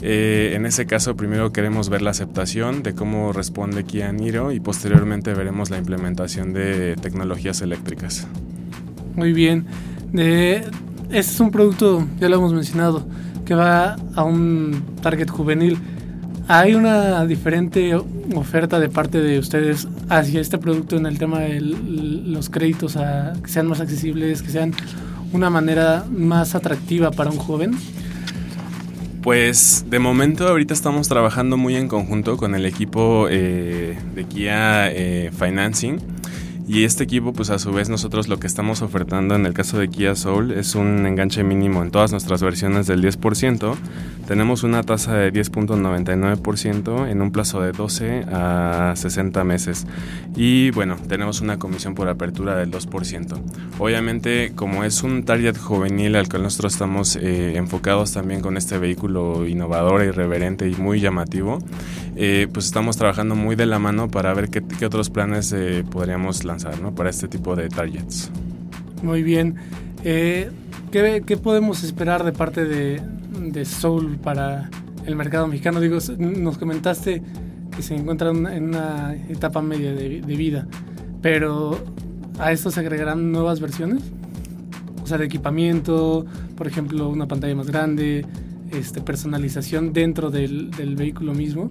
Eh, 0.00 0.52
en 0.54 0.64
ese 0.64 0.86
caso, 0.86 1.16
primero 1.16 1.52
queremos 1.52 1.88
ver 1.88 2.02
la 2.02 2.10
aceptación 2.10 2.84
de 2.84 2.94
cómo 2.94 3.32
responde 3.32 3.82
Kia 3.82 4.12
Niro 4.12 4.52
y 4.52 4.60
posteriormente 4.60 5.34
veremos 5.34 5.70
la 5.70 5.78
implementación 5.78 6.52
de 6.52 6.94
tecnologías 7.02 7.62
eléctricas. 7.62 8.28
Muy 9.16 9.32
bien. 9.32 9.66
este 10.12 10.70
es 11.10 11.40
un 11.40 11.50
producto, 11.50 12.06
ya 12.20 12.28
lo 12.28 12.36
hemos 12.36 12.52
mencionado, 12.52 13.04
que 13.44 13.54
va 13.54 13.96
a 14.14 14.22
un 14.22 14.84
target 15.02 15.28
juvenil. 15.28 15.78
¿Hay 16.46 16.74
una 16.74 17.26
diferente 17.26 17.94
oferta 18.34 18.78
de 18.78 18.88
parte 18.88 19.20
de 19.20 19.38
ustedes 19.38 19.88
hacia 20.08 20.40
este 20.40 20.58
producto 20.58 20.96
en 20.96 21.06
el 21.06 21.18
tema 21.18 21.40
de 21.40 21.60
los 21.60 22.50
créditos 22.50 22.96
a, 22.96 23.32
que 23.42 23.48
sean 23.48 23.66
más 23.66 23.80
accesibles, 23.80 24.42
que 24.42 24.50
sean 24.50 24.72
una 25.34 25.50
manera 25.50 26.06
más 26.08 26.54
atractiva 26.54 27.10
para 27.10 27.30
un 27.30 27.38
joven? 27.38 27.72
Pues 29.20 29.84
de 29.90 29.98
momento 29.98 30.46
ahorita 30.46 30.72
estamos 30.72 31.08
trabajando 31.08 31.56
muy 31.56 31.74
en 31.74 31.88
conjunto 31.88 32.36
con 32.36 32.54
el 32.54 32.64
equipo 32.64 33.26
eh, 33.28 33.98
de 34.14 34.24
Kia 34.24 34.90
eh, 34.92 35.30
Financing 35.36 35.98
y 36.66 36.84
este 36.84 37.04
equipo 37.04 37.32
pues 37.32 37.50
a 37.50 37.58
su 37.58 37.72
vez 37.72 37.88
nosotros 37.88 38.28
lo 38.28 38.38
que 38.38 38.46
estamos 38.46 38.82
ofertando 38.82 39.34
en 39.34 39.46
el 39.46 39.54
caso 39.54 39.78
de 39.78 39.88
Kia 39.88 40.14
Soul 40.14 40.52
es 40.52 40.74
un 40.74 41.06
enganche 41.06 41.42
mínimo 41.44 41.82
en 41.82 41.90
todas 41.90 42.12
nuestras 42.12 42.42
versiones 42.42 42.86
del 42.86 43.02
10% 43.02 43.76
tenemos 44.26 44.62
una 44.62 44.82
tasa 44.82 45.14
de 45.16 45.30
10.99% 45.32 47.10
en 47.10 47.20
un 47.20 47.30
plazo 47.30 47.60
de 47.60 47.72
12 47.72 48.24
a 48.32 48.94
60 48.96 49.44
meses. 49.44 49.86
Y 50.34 50.70
bueno, 50.70 50.96
tenemos 51.08 51.42
una 51.42 51.58
comisión 51.58 51.94
por 51.94 52.08
apertura 52.08 52.56
del 52.56 52.70
2%. 52.70 53.38
Obviamente, 53.78 54.52
como 54.54 54.84
es 54.84 55.02
un 55.02 55.24
target 55.24 55.58
juvenil 55.58 56.16
al 56.16 56.28
que 56.28 56.38
nosotros 56.38 56.72
estamos 56.72 57.16
eh, 57.16 57.56
enfocados 57.56 58.12
también 58.12 58.40
con 58.40 58.56
este 58.56 58.78
vehículo 58.78 59.46
innovador, 59.46 60.02
irreverente 60.02 60.70
y 60.70 60.74
muy 60.74 61.00
llamativo, 61.00 61.58
eh, 62.16 62.48
pues 62.52 62.66
estamos 62.66 62.96
trabajando 62.96 63.34
muy 63.34 63.56
de 63.56 63.66
la 63.66 63.78
mano 63.78 64.10
para 64.10 64.32
ver 64.34 64.50
qué, 64.50 64.86
otros 64.86 65.10
planes 65.10 65.52
eh, 65.52 65.84
podríamos 65.88 66.44
lanzar 66.44 66.80
¿no? 66.80 66.94
para 66.94 67.10
este 67.10 67.28
tipo 67.28 67.56
de 67.56 67.68
targets. 67.68 68.30
Muy 69.02 69.22
bien. 69.22 69.56
¿qué, 70.02 70.50
¿Qué 71.26 71.36
podemos 71.36 71.82
esperar 71.82 72.24
de 72.24 72.32
parte 72.32 72.64
de, 72.64 73.00
de 73.40 73.64
soul 73.64 74.18
para 74.18 74.70
el 75.06 75.16
mercado 75.16 75.46
mexicano? 75.46 75.80
Digo, 75.80 75.98
nos 76.18 76.58
comentaste 76.58 77.22
que 77.74 77.82
se 77.82 77.94
encuentran 77.94 78.46
en 78.46 78.68
una 78.68 79.14
etapa 79.28 79.60
media 79.60 79.92
de, 79.92 80.20
vida, 80.20 80.66
pero 81.20 81.78
¿a 82.38 82.52
esto 82.52 82.70
se 82.70 82.80
agregarán 82.80 83.32
nuevas 83.32 83.60
versiones? 83.60 84.02
O 85.02 85.06
sea, 85.06 85.18
de 85.18 85.26
equipamiento, 85.26 86.24
por 86.56 86.66
ejemplo, 86.66 87.08
una 87.08 87.26
pantalla 87.26 87.54
más 87.54 87.66
grande, 87.66 88.24
este, 88.74 89.00
personalización 89.00 89.92
dentro 89.92 90.30
del, 90.30 90.70
del 90.70 90.96
vehículo 90.96 91.34
mismo. 91.34 91.70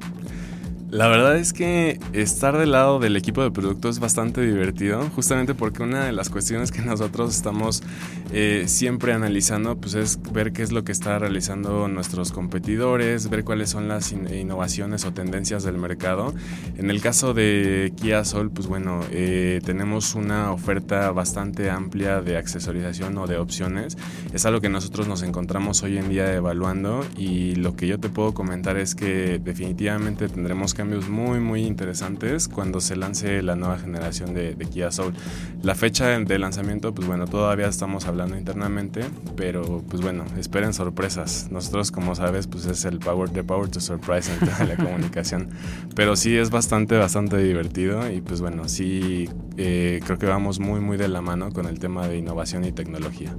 La 0.94 1.08
verdad 1.08 1.38
es 1.38 1.54
que 1.54 1.98
estar 2.14 2.56
del 2.56 2.74
lado 2.74 3.00
del 3.00 3.18
equipo 3.18 3.42
de 3.42 3.50
producto 3.50 3.90
es 3.90 3.98
bastante 3.98 4.42
divertido, 4.42 5.10
justamente 5.16 5.56
porque 5.56 5.82
una 5.82 6.06
de 6.06 6.12
las 6.12 6.30
cuestiones 6.30 6.72
que 6.72 6.82
nosotros 6.86 7.36
estamos 7.36 7.82
eh, 8.32 8.66
siempre 8.68 9.12
analizando 9.12 9.76
pues 9.76 9.96
es 9.96 10.20
ver 10.32 10.54
qué 10.54 10.62
es 10.62 10.72
lo 10.72 10.84
que 10.84 10.92
está 10.92 11.18
realizando 11.18 11.88
nuestros 11.88 12.32
competidores, 12.32 13.28
ver 13.32 13.44
cuáles 13.44 13.72
son 13.72 13.88
las 13.88 14.12
innovaciones 14.12 15.04
o 15.06 15.12
tendencias 15.12 15.64
del 15.64 15.80
mercado. 15.80 16.32
En 16.78 16.92
el 16.92 17.02
caso 17.02 17.34
de 17.34 17.92
Kia 18.00 18.24
Soul, 18.24 18.52
pues 18.52 18.68
bueno, 18.68 19.00
eh, 19.10 19.62
tenemos 19.66 20.14
una 20.14 20.52
oferta 20.52 21.10
bastante 21.10 21.72
amplia 21.72 22.22
de 22.22 22.38
accesorización 22.38 23.18
o 23.18 23.26
de 23.26 23.38
opciones. 23.38 23.98
Es 24.32 24.46
algo 24.46 24.62
que 24.62 24.70
nosotros 24.70 25.08
nos 25.08 25.24
encontramos 25.24 25.82
hoy 25.82 25.98
en 25.98 26.10
día 26.10 26.32
evaluando 26.36 27.04
y 27.18 27.56
lo 27.56 27.76
que 27.76 27.88
yo 27.88 28.00
te 28.00 28.10
puedo 28.10 28.36
comentar 28.36 28.78
es 28.78 28.94
que 28.94 29.40
definitivamente 29.40 30.30
tendremos 30.30 30.76
que 30.76 30.83
cambios 30.84 31.08
muy 31.08 31.40
muy 31.40 31.66
interesantes 31.66 32.50
cuando 32.50 32.82
se 32.82 32.98
lance 32.98 33.42
la 33.42 33.56
nueva 33.56 33.80
generación 33.80 34.34
de, 34.34 34.54
Kia 34.70 34.92
Soul. 34.92 35.14
La 35.62 35.76
fecha 35.76 36.20
de 36.20 36.38
lanzamiento, 36.38 36.94
pues 36.94 37.08
bueno, 37.08 37.26
todavía 37.26 37.68
estamos 37.68 38.06
hablando 38.06 38.38
internamente, 38.38 39.06
pero 39.38 39.82
pues 39.88 40.02
bueno, 40.02 40.26
esperen 40.38 40.74
sorpresas. 40.74 41.48
Nosotros, 41.52 41.90
como 41.90 42.16
sabes, 42.16 42.48
pues 42.48 42.66
es 42.66 42.84
el 42.84 43.00
power 43.00 43.30
de 43.30 43.46
power 43.46 43.70
to 43.70 43.80
surprise 43.80 44.30
en 44.30 44.68
la 44.68 44.76
comunicación. 44.84 45.52
Pero 45.96 46.18
sí 46.18 46.36
es 46.36 46.50
bastante, 46.50 46.98
bastante 46.98 47.38
divertido 47.38 48.12
y 48.12 48.20
pues 48.20 48.42
bueno, 48.42 48.68
sí 48.68 49.30
eh, 49.56 50.02
creo 50.04 50.18
que 50.18 50.26
vamos 50.26 50.60
muy, 50.60 50.82
muy 50.82 50.98
de 50.98 51.08
la 51.08 51.22
mano 51.22 51.54
con 51.54 51.66
el 51.66 51.80
tema 51.80 52.10
de 52.10 52.18
innovación 52.18 52.66
y 52.66 52.74
tecnología. 52.74 53.34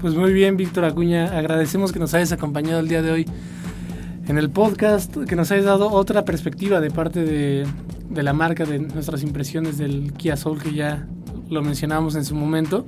Pues 0.00 0.14
muy 0.14 0.32
bien, 0.32 0.56
Víctor 0.56 0.84
Acuña, 0.84 1.36
agradecemos 1.36 1.90
que 1.90 1.98
nos 1.98 2.14
hayas 2.14 2.30
acompañado 2.30 2.78
el 2.78 2.86
día 2.86 3.02
de 3.02 3.10
hoy 3.10 3.26
en 4.28 4.38
el 4.38 4.50
podcast, 4.50 5.16
que 5.16 5.36
nos 5.36 5.50
hayas 5.50 5.66
dado 5.66 5.90
otra 5.90 6.24
perspectiva 6.24 6.80
de 6.80 6.90
parte 6.90 7.24
de, 7.24 7.66
la 8.10 8.32
marca, 8.32 8.64
de 8.64 8.80
nuestras 8.80 9.22
impresiones 9.22 9.78
del 9.78 10.12
Kia 10.14 10.36
Soul, 10.36 10.60
que 10.60 10.72
ya 10.72 11.06
lo 11.48 11.62
mencionamos 11.62 12.16
en 12.16 12.24
su 12.24 12.34
momento. 12.34 12.86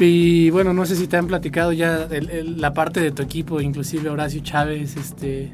Y 0.00 0.50
bueno, 0.50 0.72
no 0.74 0.84
sé 0.86 0.96
si 0.96 1.06
te 1.06 1.16
han 1.16 1.26
platicado 1.26 1.72
ya 1.72 2.08
la 2.10 2.74
parte 2.74 3.00
de 3.00 3.10
tu 3.10 3.22
equipo, 3.22 3.60
inclusive 3.60 4.08
Horacio 4.10 4.40
Chávez 4.42 4.96
este, 4.96 5.52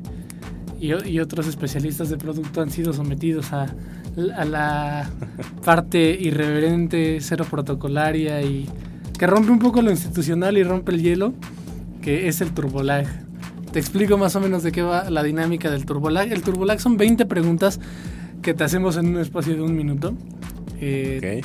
y, 0.80 1.18
otros 1.18 1.46
especialistas 1.46 2.10
de 2.10 2.18
producto 2.18 2.60
han 2.60 2.70
sido 2.70 2.92
sometidos 2.92 3.52
a, 3.52 3.74
a 4.36 4.44
la 4.44 5.10
parte 5.64 6.16
irreverente, 6.18 7.18
cero 7.20 7.46
protocolaria 7.50 8.42
y 8.42 8.68
que 9.18 9.26
rompe 9.26 9.50
un 9.50 9.58
poco 9.58 9.80
lo 9.80 9.90
institucional 9.90 10.58
y 10.58 10.62
rompe 10.62 10.92
el 10.92 11.02
hielo, 11.02 11.34
que 12.02 12.28
es 12.28 12.40
el 12.40 12.52
turbolag. 12.52 13.06
Te 13.74 13.80
explico 13.80 14.16
más 14.16 14.36
o 14.36 14.40
menos 14.40 14.62
de 14.62 14.70
qué 14.70 14.82
va 14.82 15.10
la 15.10 15.24
dinámica 15.24 15.68
del 15.68 15.84
Turbolag. 15.84 16.30
El 16.30 16.42
Turbolag 16.42 16.78
son 16.78 16.96
20 16.96 17.26
preguntas 17.26 17.80
que 18.40 18.54
te 18.54 18.62
hacemos 18.62 18.96
en 18.96 19.08
un 19.08 19.18
espacio 19.18 19.56
de 19.56 19.62
un 19.62 19.74
minuto. 19.74 20.14
Eh, 20.80 21.42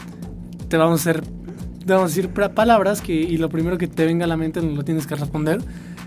te 0.67 0.77
vamos 0.77 0.99
a 0.99 1.09
hacer, 1.09 1.23
te 1.23 1.91
vamos 1.91 2.13
a 2.13 2.15
decir 2.15 2.29
palabras 2.29 3.01
que, 3.01 3.13
y 3.13 3.37
lo 3.37 3.49
primero 3.49 3.79
que 3.79 3.87
te 3.87 4.05
venga 4.05 4.25
a 4.25 4.27
la 4.27 4.37
mente 4.37 4.61
lo 4.61 4.83
tienes 4.83 5.07
que 5.07 5.15
responder. 5.15 5.59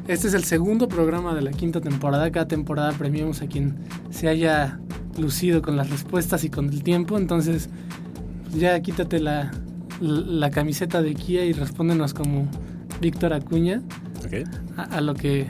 Este 0.06 0.28
es 0.28 0.34
el 0.34 0.44
segundo 0.44 0.86
programa 0.86 1.34
de 1.34 1.42
la 1.42 1.50
quinta 1.50 1.80
temporada. 1.80 2.30
Cada 2.30 2.46
temporada 2.46 2.92
premiamos 2.92 3.42
a 3.42 3.48
quien 3.48 3.74
se 4.10 4.28
haya 4.28 4.78
lucido 5.18 5.60
con 5.60 5.76
las 5.76 5.90
respuestas 5.90 6.44
y 6.44 6.50
con 6.50 6.68
el 6.68 6.84
tiempo. 6.84 7.18
Entonces, 7.18 7.68
ya 8.56 8.78
quítate 8.78 9.18
la, 9.18 9.50
la, 10.00 10.50
camiseta 10.50 11.02
de 11.02 11.14
Kia 11.14 11.44
y 11.44 11.52
respóndenos 11.52 12.14
como 12.14 12.46
Víctor 13.00 13.32
Acuña 13.32 13.82
a, 14.76 15.00
lo 15.00 15.14
que 15.14 15.48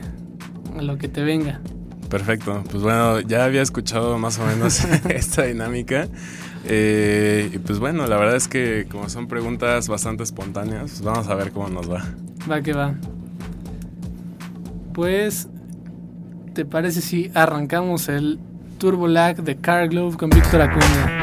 a 0.77 0.83
lo 0.83 0.99
que 0.99 1.09
te 1.09 1.23
venga. 1.23 1.61
Perfecto, 2.09 2.63
pues 2.71 2.83
bueno, 2.83 3.21
ya 3.21 3.45
había 3.45 3.63
escuchado 3.63 4.19
más 4.19 4.39
o 4.39 4.45
menos 4.45 4.85
esta 5.09 5.45
dinámica. 5.45 6.09
Eh, 6.65 7.51
y 7.53 7.59
pues 7.59 7.79
bueno, 7.79 8.07
la 8.07 8.17
verdad 8.17 8.37
es 8.37 8.49
que 8.49 8.87
como 8.91 9.09
son 9.09 9.27
preguntas 9.29 9.89
bastante 9.89 10.23
espontáneas, 10.23 10.91
pues 10.91 11.03
vamos 11.03 11.29
a 11.29 11.35
ver 11.35 11.53
cómo 11.53 11.69
nos 11.69 11.91
va. 11.91 12.05
Va 12.51 12.61
que 12.61 12.73
va. 12.73 12.95
Pues, 14.93 15.49
¿te 16.53 16.65
parece 16.65 17.01
si 17.01 17.31
arrancamos 17.35 18.09
el 18.09 18.39
Turbo 18.79 19.09
Lag 19.09 19.43
de 19.43 19.57
Car 19.57 19.89
Glove 19.89 20.17
con 20.17 20.29
Víctor 20.29 20.61
Acuña? 20.61 21.22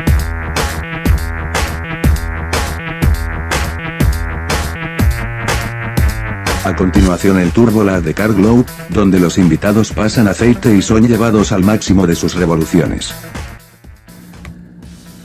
A 6.65 6.75
continuación 6.75 7.39
el 7.39 7.51
Turbolag 7.51 8.03
de 8.03 8.13
Car 8.13 8.33
Glow, 8.33 8.65
donde 8.89 9.19
los 9.19 9.37
invitados 9.37 9.91
pasan 9.91 10.27
aceite 10.27 10.75
y 10.75 10.81
son 10.81 11.07
llevados 11.07 11.51
al 11.51 11.63
máximo 11.63 12.05
de 12.05 12.15
sus 12.15 12.35
revoluciones. 12.35 13.13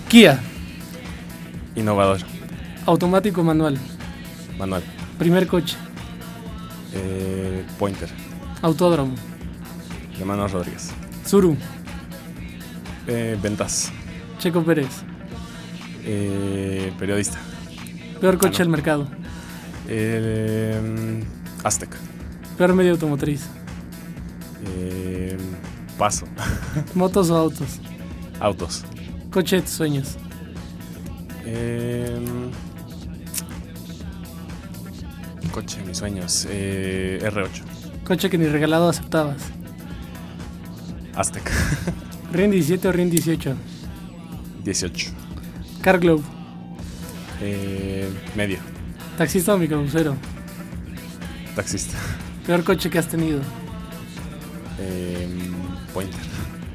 Kia. 0.08 0.40
Innovador. 1.74 2.20
Automático 2.86 3.42
manual. 3.42 3.76
Manual. 4.58 4.82
Primer 5.18 5.46
coche. 5.46 5.76
Eh, 6.94 7.64
pointer. 7.78 8.08
Autódromo. 8.62 9.14
Hermano 10.18 10.46
Rodríguez. 10.46 10.90
Suru. 11.26 11.56
Eh, 13.08 13.36
ventas. 13.42 13.90
Checo 14.38 14.62
Pérez. 14.62 15.02
Eh, 16.04 16.92
periodista. 16.98 17.38
Peor 18.20 18.38
coche 18.38 18.50
Ah, 18.56 18.58
no. 18.58 18.64
del 18.64 18.68
mercado. 18.68 19.08
Eh, 19.88 21.22
Aztec. 21.62 21.90
Peor 22.56 22.74
medio 22.74 22.92
automotriz. 22.92 23.42
Eh, 24.66 25.36
paso. 25.98 26.26
Motos 26.94 27.30
o 27.30 27.36
autos. 27.36 27.80
Autos. 28.40 28.84
Coche 29.30 29.56
de 29.56 29.62
tus 29.62 29.72
sueños. 29.72 30.16
Eh, 31.44 32.18
coche 35.52 35.80
de 35.80 35.86
mis 35.86 35.98
sueños. 35.98 36.46
Eh, 36.48 37.18
R8. 37.22 37.62
Coche 38.04 38.30
que 38.30 38.38
ni 38.38 38.46
regalado 38.46 38.88
aceptabas. 38.88 39.42
Aztec. 41.14 41.50
RIN 42.32 42.50
17 42.50 42.88
o 42.88 42.92
RIN 42.92 43.10
18. 43.10 43.54
18. 44.64 45.10
Car 45.82 45.98
Globe. 45.98 46.22
Eh, 47.40 48.08
medio. 48.34 48.73
Taxista 49.16 49.54
o 49.54 49.58
microbusero. 49.58 50.16
Taxista. 51.54 51.96
Peor 52.46 52.64
coche 52.64 52.90
que 52.90 52.98
has 52.98 53.06
tenido. 53.06 53.40
Eh, 54.80 55.28
pointer. 55.92 56.20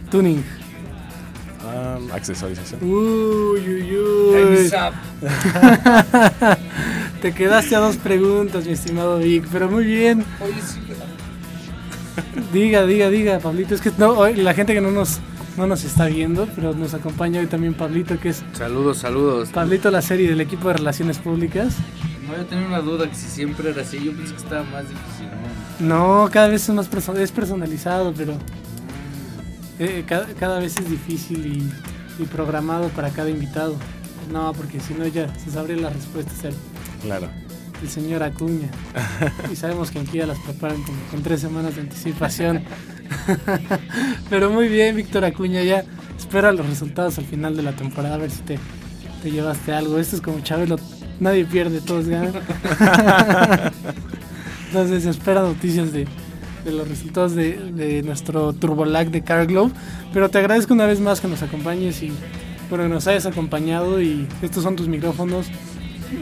Tuning. 0.10 0.42
Um, 1.62 2.10
accesorización. 2.12 2.82
Uy, 2.82 3.60
uy, 3.60 3.98
uy. 3.98 4.72
Te 7.22 7.34
quedaste 7.34 7.76
a 7.76 7.80
dos 7.80 7.98
preguntas, 7.98 8.66
mi 8.66 8.72
estimado 8.72 9.18
Vic, 9.20 9.46
pero 9.52 9.70
muy 9.70 9.84
bien. 9.84 10.24
Diga, 12.54 12.86
diga, 12.86 13.10
diga, 13.10 13.40
Pablito. 13.40 13.76
Es 13.76 13.82
que 13.82 13.92
no, 13.98 14.12
hoy 14.12 14.38
la 14.38 14.54
gente 14.54 14.74
que 14.74 14.80
no 14.80 14.92
nos, 14.92 15.20
no 15.58 15.68
nos 15.68 15.84
está 15.84 16.06
viendo, 16.06 16.48
pero 16.56 16.74
nos 16.74 16.94
acompaña 16.94 17.42
hoy 17.42 17.48
también 17.48 17.74
Pablito, 17.74 18.18
que 18.18 18.30
es 18.30 18.42
Saludos, 18.54 19.00
saludos. 19.00 19.50
Pablito 19.50 19.92
la 19.92 20.02
serie 20.02 20.30
del 20.30 20.40
equipo 20.40 20.70
de 20.70 20.76
Relaciones 20.76 21.18
Públicas. 21.18 21.76
Voy 22.30 22.38
a 22.40 22.48
tener 22.48 22.66
una 22.68 22.80
duda 22.80 23.10
que 23.10 23.16
si 23.16 23.28
siempre 23.28 23.70
era 23.72 23.82
así, 23.82 23.98
yo 24.04 24.14
pensé 24.16 24.34
que 24.34 24.42
estaba 24.42 24.64
más 24.64 24.84
difícil, 24.84 25.28
¿no? 25.80 26.24
No, 26.24 26.30
cada 26.32 26.48
vez 26.48 26.68
es 26.70 26.76
más 26.76 26.90
perso- 26.90 27.18
es 27.18 27.32
personalizado, 27.32 28.14
pero 28.16 28.38
eh, 29.80 30.04
cada, 30.08 30.26
cada 30.36 30.60
vez 30.60 30.78
es 30.78 30.90
difícil 30.90 31.46
y, 31.46 32.22
y 32.22 32.26
programado 32.28 32.90
para 32.90 33.10
cada 33.10 33.30
invitado. 33.30 33.76
No, 34.32 34.54
porque 34.54 34.80
si 34.80 34.94
no 34.94 35.08
ya 35.08 35.34
se 35.40 35.50
sabría 35.52 35.78
las 35.78 35.94
respuestas 35.94 36.44
el, 36.44 36.54
Claro. 37.02 37.30
el 37.82 37.90
señor 37.90 38.22
Acuña. 38.24 38.70
y 39.52 39.56
sabemos 39.56 39.90
que 39.90 40.00
en 40.00 40.06
Kia 40.06 40.26
las 40.28 40.38
preparan 40.40 40.84
como 40.84 40.98
con 41.10 41.24
tres 41.24 41.42
semanas 41.42 41.76
de 41.76 41.82
anticipación. 41.82 42.64
pero 44.30 44.50
muy 44.52 44.68
bien, 44.68 44.96
Víctor 44.96 45.26
Acuña, 45.26 45.64
ya 45.64 45.84
espera 46.18 46.52
los 46.52 46.68
resultados 46.68 47.18
al 47.18 47.26
final 47.26 47.56
de 47.56 47.64
la 47.64 47.72
temporada, 47.76 48.16
a 48.16 48.18
ver 48.20 48.30
si 48.32 48.42
te, 48.42 48.60
te 49.24 49.32
llevaste 49.32 49.74
algo. 49.74 49.98
Esto 49.98 50.18
es 50.18 50.22
como 50.22 50.42
Chabelo, 50.42 50.78
nadie 51.20 51.46
pierde, 51.46 51.82
todos 51.82 52.08
ganan. 52.08 52.34
Entonces 54.68 55.06
espera 55.06 55.42
noticias 55.42 55.92
de, 55.92 56.08
de 56.66 56.72
los 56.72 56.88
resultados 56.88 57.36
de, 57.36 57.54
de 57.74 58.04
nuestro 58.04 58.54
Turbolag 58.54 59.10
de 59.12 59.22
Car 59.22 59.48
Globe. 59.48 59.72
Pero 60.14 60.30
te 60.30 60.38
agradezco 60.38 60.74
una 60.74 60.86
vez 60.86 61.00
más 61.00 61.22
que 61.22 61.28
nos 61.28 61.42
acompañes 61.42 62.02
y 62.04 62.12
bueno, 62.70 62.84
que 62.86 62.90
nos 62.90 63.08
hayas 63.08 63.26
acompañado 63.26 64.02
y 64.02 64.28
estos 64.42 64.64
son 64.64 64.76
tus 64.76 64.88
micrófonos. 64.88 65.48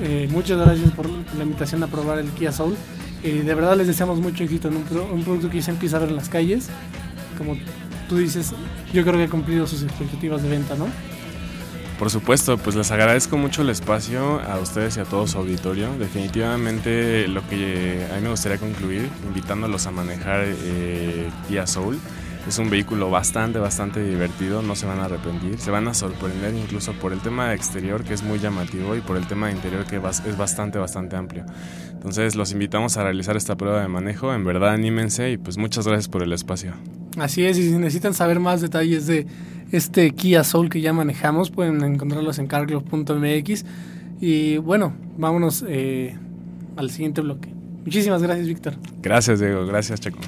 Eh, 0.04 0.28
muchas 0.32 0.58
gracias 0.58 0.92
por 0.92 1.08
la 1.10 1.44
invitación 1.44 1.84
a 1.84 1.88
probar 1.88 2.20
el 2.20 2.28
Kia 2.30 2.52
Soul. 2.52 2.76
Eh, 3.24 3.42
de 3.46 3.56
verdad 3.56 3.76
les 3.76 3.88
deseamos 3.88 4.20
mucho 4.20 4.44
éxito 4.44 4.68
en 4.68 4.78
un, 4.78 4.84
pro- 4.84 5.10
un 5.14 5.24
producto 5.24 5.50
que 5.50 5.58
ya 5.58 5.64
se 5.64 5.72
empieza 5.72 5.98
a 5.98 6.02
ver 6.02 6.10
en 6.10 6.16
las 6.16 6.30
calles. 6.30 6.70
Como 7.38 7.58
tú 8.08 8.18
dices, 8.18 8.54
yo 8.94 9.04
creo 9.04 9.16
que 9.16 9.24
ha 9.24 9.30
cumplido 9.30 9.68
sus 9.68 9.84
expectativas 9.84 10.42
de 10.44 10.50
venta, 10.50 10.76
¿no? 10.76 10.86
Por 12.00 12.12
supuesto, 12.12 12.60
pues 12.60 12.76
les 12.76 12.92
agradezco 12.92 13.38
mucho 13.38 13.64
el 13.64 13.70
espacio 13.72 14.40
a 14.42 14.60
ustedes 14.60 14.98
y 14.98 15.00
a 15.00 15.06
todo 15.06 15.26
su 15.26 15.40
auditorio. 15.40 15.92
Definitivamente 15.98 17.28
lo 17.28 17.48
que 17.48 18.08
a 18.12 18.16
mí 18.18 18.22
me 18.22 18.30
gustaría 18.30 18.60
concluir, 18.60 19.10
invitándolos 19.26 19.88
a 19.88 19.92
manejar 19.92 20.44
eh, 20.46 21.28
Kia 21.48 21.66
Soul. 21.66 22.00
Es 22.48 22.60
un 22.60 22.70
vehículo 22.70 23.10
bastante, 23.10 23.60
bastante 23.60 24.02
divertido, 24.02 24.62
no 24.62 24.76
se 24.76 24.86
van 24.86 25.00
a 25.00 25.06
arrepentir, 25.06 25.58
se 25.60 25.70
van 25.70 25.88
a 25.88 25.94
sorprender 25.94 26.54
incluso 26.54 26.94
por 26.94 27.12
el 27.12 27.20
tema 27.20 27.54
exterior 27.54 28.06
que 28.06 28.14
es 28.14 28.24
muy 28.24 28.40
llamativo 28.40 28.96
y 28.96 29.02
por 29.02 29.18
el 29.18 29.28
tema 29.28 29.52
interior 29.52 29.86
que 29.86 29.98
es 29.98 30.38
bastante, 30.38 30.78
bastante 30.78 31.18
amplio. 31.18 31.46
Entonces 31.92 32.36
los 32.36 32.54
invitamos 32.54 32.96
a 32.96 33.04
realizar 33.04 33.36
esta 33.36 33.58
prueba 33.58 33.82
de 33.82 33.90
manejo, 33.90 34.34
en 34.34 34.46
verdad 34.46 34.70
anímense 34.70 35.32
y 35.32 35.38
pues 35.38 35.58
muchas 35.58 35.86
gracias 35.88 36.08
por 36.08 36.24
el 36.24 36.32
espacio. 36.32 36.74
Así 37.18 37.46
es, 37.46 37.58
y 37.58 37.64
si 37.70 37.78
necesitan 37.78 38.14
saber 38.14 38.40
más 38.40 38.62
detalles 38.62 39.08
de 39.08 39.26
este 39.72 40.12
Kia 40.12 40.44
Soul 40.44 40.70
que 40.70 40.82
ya 40.82 40.94
manejamos, 40.94 41.50
pueden 41.50 41.84
encontrarlos 41.84 42.40
en 42.40 42.48
carglobe.mx. 42.48 43.66
Y 44.22 44.58
bueno, 44.58 44.94
vámonos 45.18 45.66
eh, 45.68 46.16
al 46.76 46.90
siguiente 46.92 47.22
bloque. 47.22 47.50
Muchísimas 47.84 48.22
gracias, 48.22 48.48
Víctor. 48.48 48.76
Gracias 49.02 49.40
Diego, 49.40 49.66
gracias 49.66 50.00
Checo. 50.00 50.20